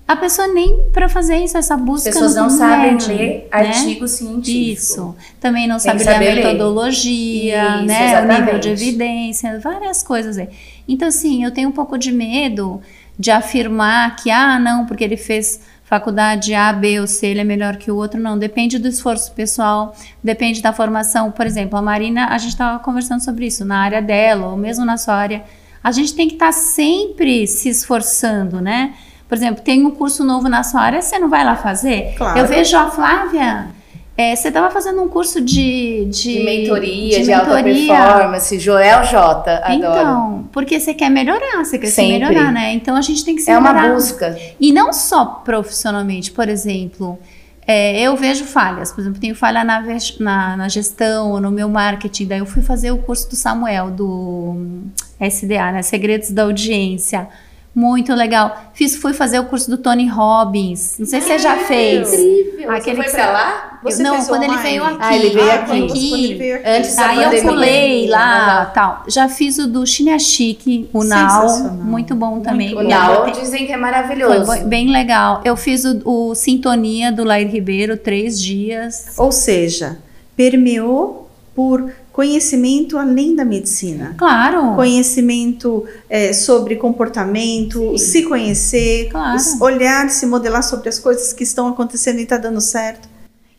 A 0.05 0.17
pessoa 0.17 0.49
nem 0.49 0.89
para 0.91 1.07
fazer 1.07 1.37
isso, 1.37 1.57
essa 1.57 1.77
busca. 1.77 2.09
As 2.09 2.15
pessoas 2.15 2.35
não, 2.35 2.49
sabem 2.49 2.97
ler 2.97 3.37
né? 3.39 3.43
artigos 3.49 4.11
científicos. 4.11 4.89
Isso. 4.89 5.15
Também 5.39 5.65
não 5.65 5.79
sabem 5.79 6.05
ler 6.05 6.13
a 6.13 6.19
metodologia, 6.19 7.75
isso, 7.77 7.85
né? 7.85 8.09
Exatamente. 8.09 8.41
O 8.41 8.45
nível 8.45 8.59
de 8.59 8.69
evidência, 8.69 9.59
várias 9.59 10.03
coisas 10.03 10.37
aí. 10.37 10.49
Então, 10.87 11.07
assim, 11.07 11.43
eu 11.43 11.51
tenho 11.51 11.69
um 11.69 11.71
pouco 11.71 11.97
de 11.97 12.11
medo 12.11 12.81
de 13.17 13.31
afirmar 13.31 14.17
que, 14.17 14.29
ah, 14.29 14.59
não, 14.59 14.85
porque 14.85 15.03
ele 15.03 15.15
fez 15.15 15.61
faculdade 15.83 16.53
A, 16.53 16.73
B 16.73 16.99
ou 16.99 17.07
C, 17.07 17.27
ele 17.27 17.41
é 17.41 17.43
melhor 17.43 17.77
que 17.77 17.89
o 17.89 17.95
outro. 17.95 18.19
Não, 18.19 18.37
depende 18.37 18.77
do 18.77 18.87
esforço 18.87 19.31
pessoal, 19.31 19.95
depende 20.23 20.61
da 20.61 20.73
formação. 20.73 21.31
Por 21.31 21.45
exemplo, 21.45 21.77
a 21.77 21.81
Marina, 21.81 22.27
a 22.27 22.37
gente 22.37 22.51
estava 22.51 22.79
conversando 22.79 23.23
sobre 23.23 23.45
isso, 23.45 23.63
na 23.63 23.77
área 23.77 24.01
dela, 24.01 24.47
ou 24.47 24.57
mesmo 24.57 24.83
na 24.83 24.97
sua 24.97 25.13
área. 25.13 25.43
A 25.81 25.91
gente 25.91 26.13
tem 26.13 26.27
que 26.27 26.33
estar 26.33 26.47
tá 26.47 26.51
sempre 26.51 27.45
se 27.47 27.69
esforçando, 27.69 28.59
né? 28.59 28.93
Por 29.33 29.37
exemplo, 29.37 29.63
tem 29.63 29.83
um 29.83 29.89
curso 29.89 30.23
novo 30.23 30.47
na 30.47 30.61
sua 30.61 30.81
área, 30.81 31.01
você 31.01 31.17
não 31.17 31.27
vai 31.27 31.43
lá 31.43 31.55
fazer? 31.55 32.13
Claro. 32.15 32.37
Eu 32.37 32.45
vejo 32.45 32.77
a 32.77 32.91
Flávia. 32.91 33.69
É, 34.15 34.35
você 34.35 34.49
estava 34.49 34.69
fazendo 34.69 35.01
um 35.01 35.09
curso 35.09 35.41
de, 35.41 36.05
de, 36.05 36.33
de 36.35 36.43
mentoria, 36.43 37.17
de, 37.17 37.25
de 37.25 37.33
alta 37.33 37.63
performance, 37.63 38.59
Joel 38.59 39.03
J. 39.05 39.51
Adoro. 39.55 39.73
Então, 39.73 40.49
porque 40.51 40.79
você 40.79 40.93
quer 40.93 41.09
melhorar, 41.09 41.65
você 41.65 41.79
quer 41.79 41.87
Sempre. 41.87 42.13
se 42.13 42.19
melhorar, 42.19 42.51
né? 42.51 42.73
Então 42.73 42.95
a 42.95 43.01
gente 43.01 43.25
tem 43.25 43.35
que 43.35 43.41
se 43.41 43.49
É 43.49 43.59
melhorar. 43.59 43.85
uma 43.85 43.95
busca. 43.95 44.37
E 44.59 44.71
não 44.71 44.93
só 44.93 45.25
profissionalmente, 45.25 46.31
por 46.31 46.47
exemplo, 46.47 47.17
é, 47.65 48.01
eu 48.01 48.15
vejo 48.15 48.45
falhas, 48.45 48.91
por 48.91 49.01
exemplo, 49.01 49.19
tenho 49.19 49.33
falha 49.33 49.63
na, 49.63 49.83
na, 50.19 50.57
na, 50.57 50.69
gestão 50.69 51.39
no 51.39 51.49
meu 51.49 51.67
marketing. 51.67 52.27
Daí 52.27 52.37
eu 52.37 52.45
fui 52.45 52.61
fazer 52.61 52.91
o 52.91 52.99
curso 52.99 53.27
do 53.31 53.35
Samuel, 53.35 53.89
do 53.89 54.83
SDA, 55.19 55.71
né? 55.71 55.81
Segredos 55.81 56.29
da 56.29 56.43
Audiência. 56.43 57.27
Muito 57.75 58.13
legal. 58.13 58.69
Fiz, 58.73 58.95
fui 58.95 59.13
fazer 59.13 59.39
o 59.39 59.45
curso 59.45 59.69
do 59.69 59.77
Tony 59.77 60.07
Robbins. 60.07 60.95
Não 60.99 61.07
sei 61.07 61.21
se 61.21 61.27
você 61.27 61.39
já 61.39 61.57
fez. 61.57 62.13
Incrível. 62.13 62.71
Aquele 62.71 62.97
você 62.97 63.03
foi 63.03 63.11
pra 63.13 63.31
lá? 63.31 63.79
Você 63.83 64.03
não, 64.03 64.23
quando 64.25 64.43
ele 64.43 64.57
veio 64.57 64.83
aqui. 64.83 64.97
Ah, 64.99 65.15
ele 65.15 65.29
veio 65.29 65.51
ah, 65.51 65.55
aqui. 65.55 65.83
aqui. 65.83 66.13
Ele 66.13 66.33
veio 66.35 66.55
aqui. 66.55 66.69
Antes 66.69 66.97
Aí 66.97 67.23
eu 67.23 67.41
pulei 67.41 68.07
lá, 68.07 68.61
ah, 68.61 68.65
tal. 68.67 69.03
Já 69.07 69.27
fiz 69.27 69.57
o 69.57 69.67
do 69.67 69.85
Chique, 69.85 70.89
o 70.93 71.03
Now, 71.03 71.71
muito 71.71 72.15
bom 72.15 72.39
também. 72.39 72.75
O 72.75 72.83
Now 72.83 73.29
dizem 73.31 73.65
que 73.65 73.73
é 73.73 73.77
maravilhoso. 73.77 74.45
Foi 74.45 74.59
bem 74.59 74.91
legal. 74.91 75.41
Eu 75.43 75.57
fiz 75.57 75.83
o, 75.83 76.01
o 76.05 76.35
Sintonia 76.35 77.11
do 77.11 77.23
Lair 77.23 77.49
Ribeiro, 77.49 77.97
três 77.97 78.39
dias. 78.39 79.15
Ou 79.17 79.31
seja, 79.31 79.97
permeou 80.37 81.29
por 81.55 81.91
conhecimento 82.13 82.97
além 82.97 83.35
da 83.35 83.43
medicina. 83.43 84.13
Claro. 84.17 84.75
Conhecimento 84.75 85.83
é, 86.07 86.31
sobre 86.31 86.75
comportamento, 86.75 87.97
Sim. 87.97 87.97
se 87.97 88.23
conhecer, 88.23 89.09
claro. 89.09 89.39
olhar, 89.59 90.07
se 90.11 90.27
modelar 90.27 90.61
sobre 90.63 90.87
as 90.89 90.99
coisas 90.99 91.33
que 91.33 91.43
estão 91.43 91.67
acontecendo 91.67 92.19
e 92.19 92.23
está 92.23 92.37
dando 92.37 92.61
certo. 92.61 93.09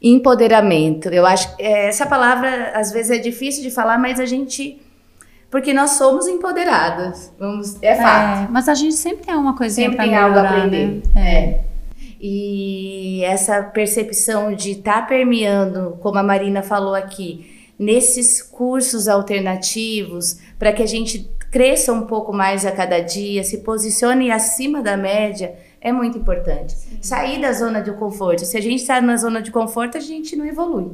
Empoderamento. 0.01 1.09
Eu 1.09 1.27
acho 1.27 1.57
que 1.57 1.63
é, 1.63 1.89
essa 1.89 2.07
palavra 2.07 2.71
às 2.75 2.93
vezes 2.93 3.11
é 3.11 3.19
difícil 3.19 3.61
de 3.61 3.73
falar, 3.73 3.99
mas 3.99 4.21
a 4.21 4.25
gente 4.25 4.81
porque 5.51 5.73
nós 5.73 5.91
somos 5.91 6.27
empoderadas. 6.27 7.33
Vamos, 7.39 7.77
é 7.83 7.95
fato. 7.97 8.45
É, 8.45 8.53
mas 8.53 8.69
a 8.69 8.75
gente 8.75 8.95
sempre 8.95 9.27
tem 9.27 9.35
uma 9.35 9.57
coisinha 9.57 9.91
para 9.93 10.05
melhorar, 10.05 10.25
algo 10.25 10.39
a 10.39 10.43
aprender. 10.43 10.87
Né? 10.87 11.03
É. 11.17 11.21
é. 11.21 11.65
E 12.21 13.23
essa 13.25 13.63
percepção 13.63 14.55
de 14.55 14.73
estar 14.73 15.03
tá 15.03 15.07
permeando, 15.07 15.99
como 16.01 16.19
a 16.19 16.23
Marina 16.23 16.63
falou 16.63 16.95
aqui, 16.95 17.54
nesses 17.79 18.43
cursos 18.43 19.09
alternativos, 19.09 20.39
para 20.59 20.73
que 20.73 20.83
a 20.83 20.87
gente 20.87 21.31
cresça 21.51 21.93
um 21.93 22.03
pouco 22.03 22.33
mais 22.33 22.67
a 22.67 22.73
cada 22.73 23.01
dia, 23.01 23.45
se 23.45 23.59
posicione 23.59 24.31
acima 24.31 24.83
da 24.83 24.97
média, 24.97 25.55
é 25.81 25.93
muito 25.93 26.19
importante. 26.19 26.73
Sim. 26.73 26.99
Sair 27.01 27.41
da 27.41 27.53
zona 27.53 27.81
de 27.81 27.93
conforto. 27.93 28.45
Se 28.45 28.57
a 28.57 28.61
gente 28.61 28.81
está 28.81 29.01
na 29.01 29.17
zona 29.17 29.41
de 29.41 29.51
conforto, 29.51 29.97
a 29.97 30.01
gente 30.01 30.35
não 30.35 30.47
evolui. 30.47 30.93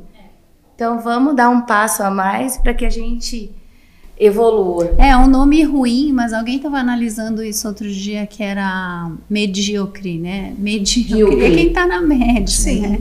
Então 0.75 0.99
vamos 0.99 1.37
dar 1.37 1.51
um 1.51 1.63
passo 1.63 2.03
a 2.03 2.11
mais 2.11 2.57
para 2.57 2.75
que 2.75 2.85
a 2.85 2.91
gente 2.91 3.55
evolua. 4.19 4.95
É 4.99 5.17
um 5.17 5.27
nome 5.27 5.63
ruim, 5.63 6.13
mas 6.13 6.33
alguém 6.33 6.57
estava 6.57 6.79
analisando 6.79 7.43
isso 7.43 7.67
outro 7.67 7.89
dia 7.89 8.27
que 8.27 8.43
era 8.43 9.11
medíocre, 9.29 10.19
né? 10.19 10.55
Medíocre 10.59 11.45
é 11.45 11.51
quem 11.51 11.69
está 11.69 11.87
na 11.87 12.03
média, 12.03 12.47
Sim. 12.49 12.81
né? 12.81 13.01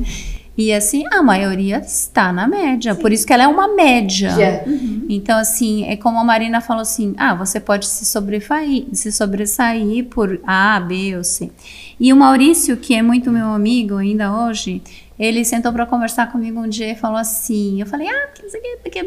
E 0.60 0.74
assim, 0.74 1.06
a 1.10 1.24
maioria 1.24 1.78
está 1.78 2.34
na 2.34 2.46
média, 2.46 2.94
Sim. 2.94 3.00
por 3.00 3.14
isso 3.14 3.26
que 3.26 3.32
ela 3.32 3.44
é 3.44 3.48
uma 3.48 3.74
média. 3.74 4.62
Uhum. 4.68 5.06
Então, 5.08 5.40
assim, 5.40 5.86
é 5.86 5.96
como 5.96 6.20
a 6.20 6.24
Marina 6.26 6.60
falou 6.60 6.82
assim: 6.82 7.16
ah, 7.18 7.34
você 7.34 7.62
pode 7.62 7.88
se 7.88 8.04
sobressair, 8.04 8.88
se 8.92 9.10
sobressair 9.10 10.04
por 10.08 10.38
A, 10.46 10.78
B 10.82 11.16
ou 11.16 11.24
C. 11.24 11.50
E 11.98 12.12
o 12.12 12.18
Maurício, 12.18 12.76
que 12.76 12.94
é 12.94 13.02
muito 13.02 13.32
meu 13.32 13.46
amigo 13.46 13.96
ainda 13.96 14.36
hoje, 14.36 14.82
ele 15.18 15.46
sentou 15.46 15.72
para 15.72 15.86
conversar 15.86 16.30
comigo 16.30 16.60
um 16.60 16.68
dia 16.68 16.92
e 16.92 16.96
falou 16.96 17.18
assim: 17.18 17.80
eu 17.80 17.88
falei, 17.88 18.10
ah, 18.10 18.28
que 18.36 18.44
não 18.44 18.50
sei 18.50 18.60
o 18.60 18.90
que, 18.92 19.00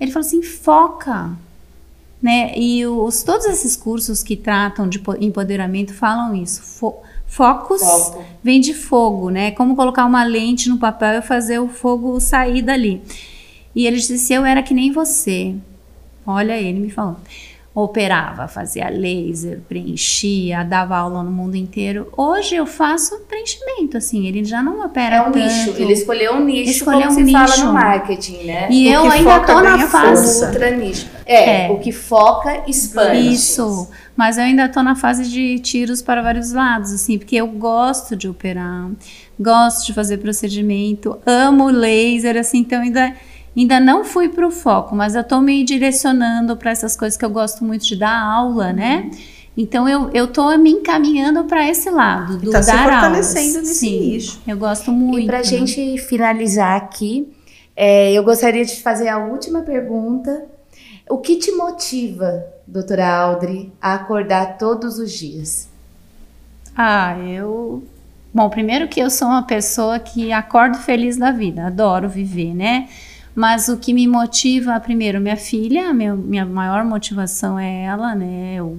ele 0.00 0.10
falou 0.10 0.26
assim: 0.26 0.42
foca. 0.42 1.30
Né? 2.20 2.52
E 2.58 2.84
os, 2.84 3.22
todos 3.22 3.46
esses 3.46 3.76
cursos 3.76 4.24
que 4.24 4.34
tratam 4.34 4.88
de 4.88 5.00
empoderamento 5.20 5.94
falam 5.94 6.34
isso. 6.34 6.60
Fo 6.62 6.96
focus 7.34 7.82
Foco. 7.82 8.24
vem 8.44 8.60
de 8.60 8.72
fogo, 8.72 9.28
né? 9.28 9.50
Como 9.50 9.74
colocar 9.74 10.06
uma 10.06 10.22
lente 10.22 10.68
no 10.68 10.78
papel 10.78 11.18
e 11.18 11.22
fazer 11.22 11.58
o 11.58 11.68
fogo 11.68 12.20
sair 12.20 12.62
dali. 12.62 13.02
E 13.74 13.86
ele 13.86 13.96
disse: 13.96 14.32
eu 14.32 14.44
era 14.44 14.62
que 14.62 14.72
nem 14.72 14.92
você. 14.92 15.54
Olha, 16.24 16.56
ele 16.56 16.78
me 16.78 16.90
falou 16.90 17.16
operava, 17.74 18.46
fazia 18.46 18.88
laser, 18.88 19.60
preenchia, 19.68 20.62
dava 20.62 20.96
aula 20.96 21.24
no 21.24 21.30
mundo 21.32 21.56
inteiro. 21.56 22.08
Hoje 22.16 22.54
eu 22.54 22.66
faço 22.66 23.18
preenchimento, 23.28 23.96
assim, 23.96 24.28
ele 24.28 24.44
já 24.44 24.62
não 24.62 24.84
opera 24.86 25.16
É 25.16 25.20
um 25.22 25.32
tanto. 25.32 25.38
nicho, 25.38 25.74
ele 25.76 25.92
escolheu 25.92 26.34
um 26.34 26.44
nicho, 26.44 26.70
escolheu 26.70 27.08
como 27.08 27.10
um 27.10 27.14
se 27.14 27.22
nicho. 27.24 27.38
fala 27.38 27.56
no 27.64 27.72
marketing, 27.72 28.44
né? 28.44 28.68
E 28.70 28.88
o 28.88 28.92
eu 28.92 29.10
ainda 29.10 29.40
tô 29.40 29.60
na 29.60 29.88
fase... 29.88 30.44
Ultra 30.44 30.70
nicho. 30.70 31.08
É, 31.26 31.66
é, 31.66 31.70
o 31.72 31.78
que 31.80 31.90
foca, 31.90 32.62
expande. 32.68 33.32
Isso, 33.32 33.88
mas 34.14 34.38
eu 34.38 34.44
ainda 34.44 34.68
tô 34.68 34.80
na 34.80 34.94
fase 34.94 35.28
de 35.28 35.58
tiros 35.58 36.00
para 36.00 36.22
vários 36.22 36.52
lados, 36.52 36.92
assim, 36.92 37.18
porque 37.18 37.34
eu 37.34 37.48
gosto 37.48 38.14
de 38.14 38.28
operar, 38.28 38.90
gosto 39.40 39.84
de 39.86 39.92
fazer 39.92 40.18
procedimento, 40.18 41.18
amo 41.26 41.68
laser, 41.70 42.36
assim, 42.36 42.58
então 42.58 42.82
ainda 42.82 43.12
Ainda 43.56 43.78
não 43.78 44.04
fui 44.04 44.28
para 44.28 44.46
o 44.46 44.50
foco, 44.50 44.96
mas 44.96 45.14
eu 45.14 45.20
estou 45.20 45.40
me 45.40 45.62
direcionando 45.62 46.56
para 46.56 46.72
essas 46.72 46.96
coisas 46.96 47.16
que 47.16 47.24
eu 47.24 47.30
gosto 47.30 47.64
muito 47.64 47.84
de 47.84 47.96
dar 47.96 48.20
aula, 48.20 48.72
né? 48.72 49.10
Então 49.56 49.88
eu 49.88 50.10
eu 50.12 50.26
tô 50.26 50.56
me 50.58 50.70
encaminhando 50.70 51.44
para 51.44 51.68
esse 51.68 51.88
lado 51.88 52.38
do 52.38 52.50
tá 52.50 52.58
dar 52.58 52.64
se 52.64 52.72
fortalecendo 52.72 53.56
aulas. 53.56 53.56
nesse 53.56 53.74
Sim, 53.74 54.00
nicho. 54.00 54.42
Eu 54.46 54.56
gosto 54.56 54.90
muito. 54.90 55.20
E 55.20 55.26
para 55.26 55.38
a 55.38 55.42
né? 55.42 55.44
gente 55.44 55.98
finalizar 55.98 56.76
aqui, 56.76 57.32
é, 57.76 58.12
eu 58.12 58.24
gostaria 58.24 58.64
de 58.64 58.80
fazer 58.82 59.08
a 59.08 59.18
última 59.18 59.62
pergunta. 59.62 60.46
O 61.08 61.18
que 61.18 61.36
te 61.36 61.52
motiva, 61.52 62.44
doutora 62.66 63.06
Audrey, 63.06 63.70
a 63.80 63.94
acordar 63.94 64.58
todos 64.58 64.98
os 64.98 65.12
dias? 65.12 65.68
Ah, 66.76 67.16
eu. 67.18 67.84
Bom, 68.32 68.50
primeiro 68.50 68.88
que 68.88 68.98
eu 68.98 69.10
sou 69.10 69.28
uma 69.28 69.44
pessoa 69.44 70.00
que 70.00 70.32
acordo 70.32 70.76
feliz 70.78 71.16
da 71.16 71.30
vida, 71.30 71.66
adoro 71.66 72.08
viver, 72.08 72.52
né? 72.52 72.88
Mas 73.34 73.68
o 73.68 73.76
que 73.76 73.92
me 73.92 74.06
motiva, 74.06 74.78
primeiro, 74.78 75.20
minha 75.20 75.36
filha, 75.36 75.92
minha, 75.92 76.14
minha 76.14 76.46
maior 76.46 76.84
motivação 76.84 77.58
é 77.58 77.84
ela, 77.84 78.14
né? 78.14 78.54
Eu, 78.56 78.78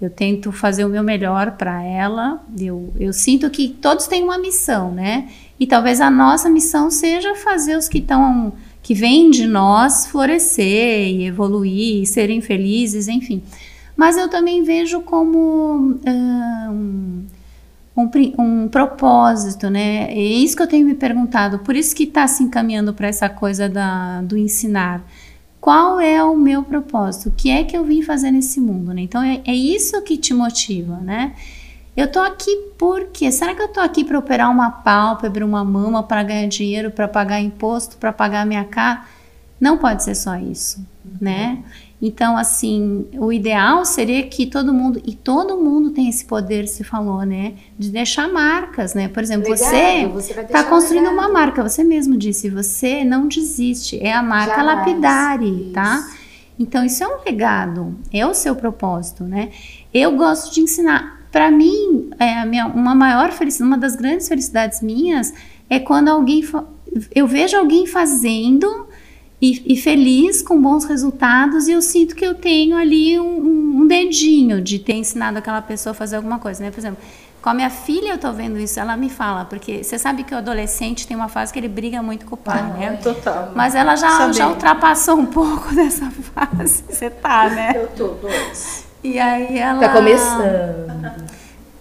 eu 0.00 0.08
tento 0.08 0.50
fazer 0.50 0.84
o 0.84 0.88
meu 0.88 1.02
melhor 1.02 1.52
para 1.52 1.82
ela. 1.82 2.42
Eu, 2.58 2.92
eu 2.98 3.12
sinto 3.12 3.50
que 3.50 3.68
todos 3.68 4.06
têm 4.06 4.22
uma 4.22 4.38
missão, 4.38 4.90
né? 4.90 5.28
E 5.60 5.66
talvez 5.66 6.00
a 6.00 6.10
nossa 6.10 6.48
missão 6.48 6.90
seja 6.90 7.34
fazer 7.34 7.76
os 7.76 7.88
que 7.88 7.98
estão 7.98 8.52
que 8.82 8.94
vêm 8.94 9.30
de 9.30 9.46
nós 9.46 10.06
florescer 10.06 11.06
e 11.08 11.24
evoluir, 11.24 12.02
e 12.02 12.06
serem 12.06 12.40
felizes, 12.40 13.06
enfim. 13.06 13.42
Mas 13.96 14.16
eu 14.16 14.28
também 14.28 14.64
vejo 14.64 15.02
como 15.02 16.00
um, 17.96 18.08
um, 18.38 18.68
propósito, 18.68 19.68
né? 19.68 20.10
É 20.10 20.20
isso 20.20 20.56
que 20.56 20.62
eu 20.62 20.66
tenho 20.66 20.86
me 20.86 20.94
perguntado. 20.94 21.58
Por 21.58 21.76
isso 21.76 21.94
que 21.94 22.04
está 22.04 22.26
se 22.26 22.42
encaminhando 22.42 22.94
para 22.94 23.08
essa 23.08 23.28
coisa 23.28 23.68
da, 23.68 24.22
do 24.22 24.36
ensinar. 24.36 25.04
Qual 25.60 26.00
é 26.00 26.22
o 26.24 26.36
meu 26.36 26.62
propósito? 26.62 27.28
O 27.28 27.32
que 27.32 27.50
é 27.50 27.62
que 27.62 27.76
eu 27.76 27.84
vim 27.84 28.02
fazer 28.02 28.30
nesse 28.30 28.60
mundo? 28.60 28.92
Né? 28.92 29.02
Então 29.02 29.22
é, 29.22 29.40
é 29.44 29.54
isso 29.54 30.00
que 30.02 30.16
te 30.16 30.34
motiva, 30.34 30.96
né? 30.96 31.34
Eu 31.96 32.10
tô 32.10 32.20
aqui 32.20 32.50
por 32.78 33.08
quê? 33.08 33.30
Será 33.30 33.54
que 33.54 33.62
eu 33.62 33.68
tô 33.68 33.78
aqui 33.78 34.02
para 34.02 34.18
operar 34.18 34.50
uma 34.50 34.70
pálpebra, 34.70 35.44
uma 35.44 35.62
mama, 35.62 36.02
para 36.02 36.22
ganhar 36.22 36.48
dinheiro, 36.48 36.90
para 36.90 37.06
pagar 37.06 37.38
imposto, 37.40 37.98
para 37.98 38.12
pagar 38.12 38.46
minha 38.46 38.64
casa? 38.64 39.02
Não 39.60 39.76
pode 39.76 40.02
ser 40.02 40.14
só 40.14 40.36
isso, 40.36 40.84
né? 41.20 41.62
Então, 42.04 42.36
assim, 42.36 43.06
o 43.12 43.32
ideal 43.32 43.84
seria 43.84 44.24
que 44.24 44.44
todo 44.44 44.74
mundo, 44.74 45.00
e 45.06 45.14
todo 45.14 45.56
mundo 45.58 45.90
tem 45.90 46.08
esse 46.08 46.24
poder, 46.24 46.66
se 46.66 46.82
falou, 46.82 47.22
né? 47.22 47.54
De 47.78 47.90
deixar 47.90 48.28
marcas, 48.28 48.92
né? 48.92 49.06
Por 49.06 49.22
exemplo, 49.22 49.48
Legado, 49.48 50.12
você 50.12 50.32
está 50.32 50.64
construindo 50.64 51.04
legado. 51.04 51.14
uma 51.14 51.28
marca, 51.28 51.62
você 51.62 51.84
mesmo 51.84 52.16
disse, 52.16 52.50
você 52.50 53.04
não 53.04 53.28
desiste, 53.28 54.00
é 54.02 54.12
a 54.12 54.20
marca 54.20 54.56
Jamais. 54.56 54.78
Lapidare, 54.78 55.70
tá? 55.72 56.10
Então, 56.58 56.84
isso 56.84 57.04
é 57.04 57.06
um 57.06 57.22
legado, 57.24 57.94
é 58.12 58.26
o 58.26 58.34
seu 58.34 58.56
propósito, 58.56 59.22
né? 59.22 59.50
Eu 59.94 60.16
gosto 60.16 60.52
de 60.52 60.60
ensinar. 60.60 61.22
Para 61.30 61.52
mim, 61.52 62.10
é 62.18 62.44
minha, 62.44 62.66
uma 62.66 62.96
maior 62.96 63.30
felicidade, 63.30 63.68
uma 63.68 63.78
das 63.78 63.94
grandes 63.94 64.26
felicidades 64.26 64.82
minhas 64.82 65.32
é 65.70 65.78
quando 65.78 66.08
alguém. 66.08 66.44
Eu 67.14 67.28
vejo 67.28 67.56
alguém 67.56 67.86
fazendo 67.86 68.88
e, 69.42 69.74
e, 69.74 69.76
feliz 69.76 70.40
com 70.40 70.62
bons 70.62 70.84
resultados 70.84 71.66
e 71.66 71.72
eu 71.72 71.82
sinto 71.82 72.14
que 72.14 72.24
eu 72.24 72.32
tenho 72.32 72.76
ali 72.76 73.18
um, 73.18 73.80
um, 73.80 73.86
dedinho 73.88 74.60
de 74.60 74.78
ter 74.78 74.92
ensinado 74.92 75.36
aquela 75.36 75.60
pessoa 75.60 75.90
a 75.90 75.94
fazer 75.94 76.14
alguma 76.14 76.38
coisa, 76.38 76.62
né? 76.62 76.70
Por 76.70 76.78
exemplo, 76.78 77.02
com 77.42 77.48
a 77.48 77.54
minha 77.54 77.68
filha 77.68 78.10
eu 78.10 78.18
tô 78.18 78.32
vendo 78.32 78.56
isso, 78.56 78.78
ela 78.78 78.96
me 78.96 79.10
fala, 79.10 79.44
porque 79.44 79.82
você 79.82 79.98
sabe 79.98 80.22
que 80.22 80.32
o 80.32 80.38
adolescente 80.38 81.08
tem 81.08 81.16
uma 81.16 81.28
fase 81.28 81.52
que 81.52 81.58
ele 81.58 81.66
briga 81.66 82.00
muito 82.00 82.24
com 82.24 82.36
o 82.36 82.38
pai, 82.38 82.60
ah, 82.60 82.78
né? 82.78 82.92
Total. 83.02 83.50
Mas 83.52 83.74
ela 83.74 83.96
já, 83.96 84.30
já 84.30 84.46
ultrapassou 84.48 85.16
um 85.16 85.26
pouco 85.26 85.74
dessa 85.74 86.08
fase, 86.08 86.84
você 86.88 87.10
tá, 87.10 87.50
né? 87.50 87.72
Eu 87.74 87.88
tô, 87.88 88.08
dois. 88.14 88.84
E 89.02 89.18
aí 89.18 89.58
ela... 89.58 89.80
Tá 89.80 89.88
começando. 89.88 91.32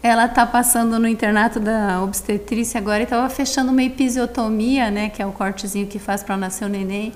Ela 0.01 0.27
tá 0.27 0.47
passando 0.47 0.97
no 0.97 1.07
internato 1.07 1.59
da 1.59 2.01
obstetrícia 2.01 2.79
agora 2.79 3.03
e 3.03 3.05
tava 3.05 3.29
fechando 3.29 3.71
uma 3.71 3.83
episiotomia, 3.83 4.89
né? 4.89 5.09
Que 5.09 5.21
é 5.21 5.27
o 5.27 5.31
cortezinho 5.31 5.85
que 5.85 5.99
faz 5.99 6.23
para 6.23 6.35
nascer 6.35 6.65
o 6.65 6.67
neném. 6.67 7.13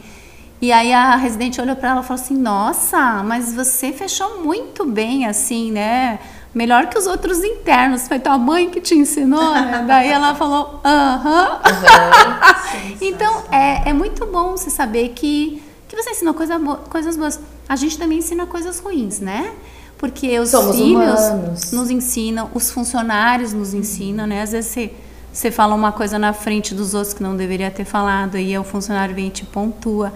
E 0.61 0.71
aí 0.71 0.93
a 0.93 1.15
residente 1.15 1.59
olhou 1.59 1.75
para 1.75 1.91
ela 1.91 2.01
e 2.01 2.03
falou 2.03 2.21
assim: 2.21 2.35
Nossa, 2.35 3.23
mas 3.23 3.53
você 3.53 3.91
fechou 3.91 4.41
muito 4.41 4.85
bem, 4.85 5.25
assim, 5.25 5.71
né? 5.71 6.19
Melhor 6.53 6.87
que 6.87 6.97
os 6.97 7.05
outros 7.05 7.43
internos. 7.43 8.07
Foi 8.07 8.17
tua 8.17 8.37
mãe 8.37 8.69
que 8.69 8.79
te 8.79 8.95
ensinou? 8.95 9.53
Né? 9.53 9.83
Daí 9.87 10.09
ela 10.09 10.33
falou: 10.35 10.79
Aham. 10.83 11.59
Uhum. 11.65 12.97
então 13.01 13.43
é, 13.51 13.89
é 13.89 13.93
muito 13.93 14.25
bom 14.25 14.51
você 14.51 14.69
saber 14.69 15.09
que, 15.09 15.61
que 15.89 15.95
você 15.95 16.11
ensinou 16.11 16.33
coisa 16.33 16.57
bo 16.57 16.77
coisas 16.89 17.17
boas. 17.17 17.39
A 17.67 17.75
gente 17.75 17.97
também 17.97 18.19
ensina 18.19 18.45
coisas 18.45 18.79
ruins, 18.79 19.19
né? 19.19 19.53
Porque 19.97 20.39
os 20.39 20.49
Somos 20.49 20.75
filhos 20.75 21.19
humanos. 21.19 21.71
nos 21.71 21.89
ensinam, 21.89 22.49
os 22.53 22.69
funcionários 22.71 23.53
nos 23.53 23.73
ensinam, 23.73 24.27
né? 24.27 24.41
Às 24.41 24.51
vezes 24.51 24.71
você, 24.71 24.93
você 25.31 25.51
fala 25.51 25.73
uma 25.73 25.91
coisa 25.91 26.19
na 26.19 26.31
frente 26.31 26.73
dos 26.73 26.93
outros 26.93 27.13
que 27.13 27.23
não 27.23 27.35
deveria 27.35 27.71
ter 27.71 27.85
falado, 27.85 28.35
aí 28.35 28.57
o 28.57 28.63
funcionário 28.63 29.15
vem 29.15 29.27
e 29.27 29.31
te 29.31 29.45
pontua. 29.45 30.13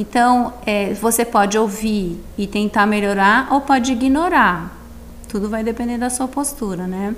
Então, 0.00 0.52
é, 0.64 0.94
você 0.94 1.24
pode 1.24 1.58
ouvir 1.58 2.22
e 2.38 2.46
tentar 2.46 2.86
melhorar 2.86 3.48
ou 3.50 3.60
pode 3.62 3.90
ignorar. 3.90 4.72
Tudo 5.28 5.48
vai 5.48 5.64
depender 5.64 5.98
da 5.98 6.08
sua 6.08 6.28
postura, 6.28 6.86
né? 6.86 7.16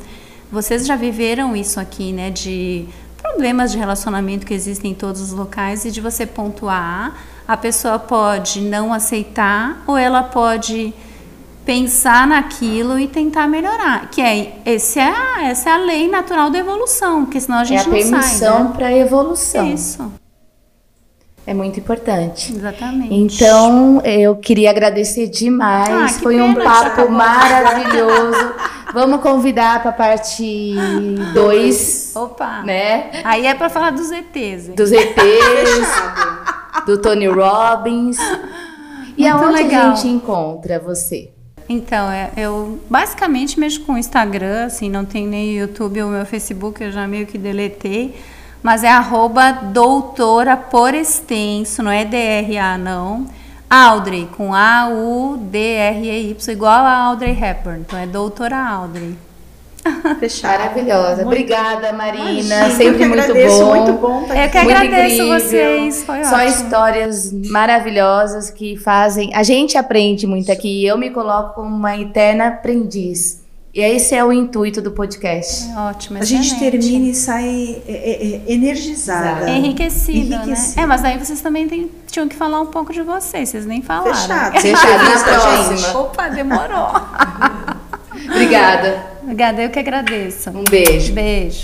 Vocês 0.51 0.87
já 0.87 0.97
viveram 0.97 1.55
isso 1.55 1.79
aqui, 1.79 2.11
né? 2.11 2.31
De 2.31 2.89
problemas 3.21 3.71
de 3.71 3.77
relacionamento 3.77 4.47
que 4.47 4.55
existem 4.55 4.93
em 4.93 4.95
todos 4.95 5.21
os 5.21 5.31
locais 5.33 5.85
e 5.85 5.91
de 5.91 6.01
você 6.01 6.25
pontuar 6.25 7.15
A 7.47 7.55
pessoa 7.55 7.99
pode 7.99 8.63
não 8.63 8.95
aceitar 8.95 9.83
ou 9.87 9.99
ela 9.99 10.23
pode 10.23 10.95
pensar 11.67 12.27
naquilo 12.27 12.99
e 12.99 13.07
tentar 13.07 13.47
melhorar. 13.47 14.09
Que 14.11 14.23
é, 14.23 14.63
esse 14.65 14.99
é 14.99 15.13
a, 15.13 15.45
essa 15.45 15.69
é 15.69 15.73
a 15.75 15.77
lei 15.77 16.09
natural 16.09 16.49
da 16.49 16.59
evolução, 16.59 17.25
porque 17.27 17.41
senão 17.41 17.59
a 17.59 17.65
gente 17.65 17.79
é 17.79 17.83
a 17.83 17.87
não 17.87 17.93
sai. 17.93 18.11
permissão 18.11 18.65
Né? 18.65 18.73
para 18.75 18.87
a 18.87 18.97
evolução. 18.97 19.71
Isso, 19.75 20.11
É 21.47 21.55
muito 21.55 21.81
importante. 21.81 22.53
exatamente. 22.55 23.13
Então, 23.15 24.01
eu 24.05 24.37
queria 24.37 24.71
agradecer 24.71 25.27
demais. 25.27 26.17
Ah, 26.17 26.21
Foi 26.21 26.41
um 26.41 26.55
pena, 26.55 26.65
papo 26.65 26.87
acabou. 26.89 27.11
maravilhoso. 27.11 28.53
Vamos 28.93 29.21
convidar 29.21 29.81
para 29.83 29.91
a 29.91 29.95
parte 29.95 30.75
2, 31.35 32.13
Opa! 32.17 32.63
né? 32.63 33.11
Aí 33.25 33.47
é 33.47 33.55
para 33.55 33.69
falar 33.71 33.91
dos 33.91 34.11
ETs. 34.11 34.69
hein? 34.69 34.75
Dos 34.77 34.91
ETs, 34.93 35.89
do 36.87 36.99
Tony 36.99 37.27
Robbins. 37.27 38.19
E 39.17 39.23
Muito 39.31 39.45
aonde 39.45 39.63
legal. 39.63 39.91
a 39.93 39.95
gente 39.95 40.09
encontra 40.09 40.79
você? 40.79 41.31
Então, 41.69 42.11
é- 42.11 42.31
eu 42.37 42.81
basicamente 42.91 43.59
mexo 43.61 43.81
com 43.83 43.93
o 43.93 43.99
Instagram, 43.99 44.67
assim, 44.67 44.89
não 44.91 45.05
tem 45.05 45.27
nem 45.27 45.53
YouTube 45.57 46.03
ou 46.03 46.11
meu 46.11 46.27
Facebook, 46.27 46.83
eu 46.83 46.91
já 46.91 47.07
meio 47.07 47.27
que 47.27 47.39
deletei. 47.39 48.15
Mas 48.63 48.85
é 48.85 48.89
arroba 48.91 49.53
doutora 49.53 50.57
por 50.57 50.93
extenso, 50.95 51.83
não 51.83 51.91
é 51.91 52.05
DRA 52.05 52.77
não. 52.79 53.27
Audrey, 53.69 54.29
com 54.37 54.53
A-U-D-R-E-Y, 54.53 56.35
igual 56.53 56.85
a 56.85 56.97
Audrey 57.07 57.33
Hepburn. 57.33 57.81
Então 57.81 57.99
é 57.99 58.07
doutora 58.07 58.57
Audrey. 58.59 59.17
Fechado. 60.19 60.59
Maravilhosa. 60.59 61.23
Obrigada, 61.25 61.91
Marina. 61.93 62.31
Imagina, 62.31 62.67
eu 62.67 62.71
Sempre 62.77 62.99
que 62.99 63.07
muito 63.07 63.23
agradeço, 63.23 63.65
bom. 63.65 63.75
muito 63.77 63.93
bom 63.95 64.25
tá 64.25 64.37
Eu 64.37 64.51
que 64.51 64.59
aqui. 64.59 64.73
agradeço 64.73 65.15
incrível. 65.23 65.41
vocês, 65.41 66.05
foi 66.05 66.25
Só 66.25 66.37
ótimo. 66.37 66.51
histórias 66.51 67.33
maravilhosas 67.51 68.51
que 68.51 68.77
fazem. 68.77 69.31
A 69.35 69.43
gente 69.43 69.79
aprende 69.79 70.27
muito 70.27 70.53
aqui. 70.53 70.85
Eu 70.85 70.99
me 70.99 71.09
coloco 71.11 71.55
como 71.55 71.75
uma 71.75 71.97
eterna 71.97 72.49
aprendiz. 72.49 73.40
E 73.73 73.81
esse 73.81 74.17
é 74.17 74.25
o 74.25 74.33
intuito 74.33 74.83
do 74.83 74.91
podcast. 74.91 75.71
É 75.71 75.77
Ótimo, 75.79 76.19
A 76.19 76.25
gente 76.25 76.59
termina 76.59 77.07
e 77.11 77.15
sai 77.15 77.81
é, 77.87 77.93
é, 77.93 78.27
é, 78.49 78.53
energizada. 78.53 79.49
Enriquecido, 79.49 80.35
Enriquecido. 80.35 80.77
né? 80.77 80.83
É, 80.83 80.87
mas 80.87 81.03
daí 81.03 81.17
vocês 81.19 81.41
também 81.41 81.69
tem- 81.69 81.89
tinham 82.11 82.27
que 82.27 82.35
falar 82.35 82.61
um 82.61 82.67
pouco 82.67 82.93
de 82.93 83.01
vocês, 83.03 83.49
vocês 83.49 83.65
nem 83.67 83.81
falaram. 83.81 84.13
Fechado. 84.13 84.61
Fechado. 84.61 85.05
Na 85.05 85.23
próxima. 85.23 86.01
Opa, 86.01 86.29
demorou. 86.29 86.89
Obrigada. 88.29 89.07
Obrigada, 89.23 89.63
eu 89.63 89.71
que 89.71 89.79
agradeço. 89.79 90.51
Um 90.51 90.65
beijo. 90.65 91.13
Beijo. 91.13 91.63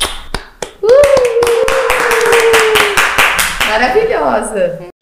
Maravilhosa. 3.68 4.95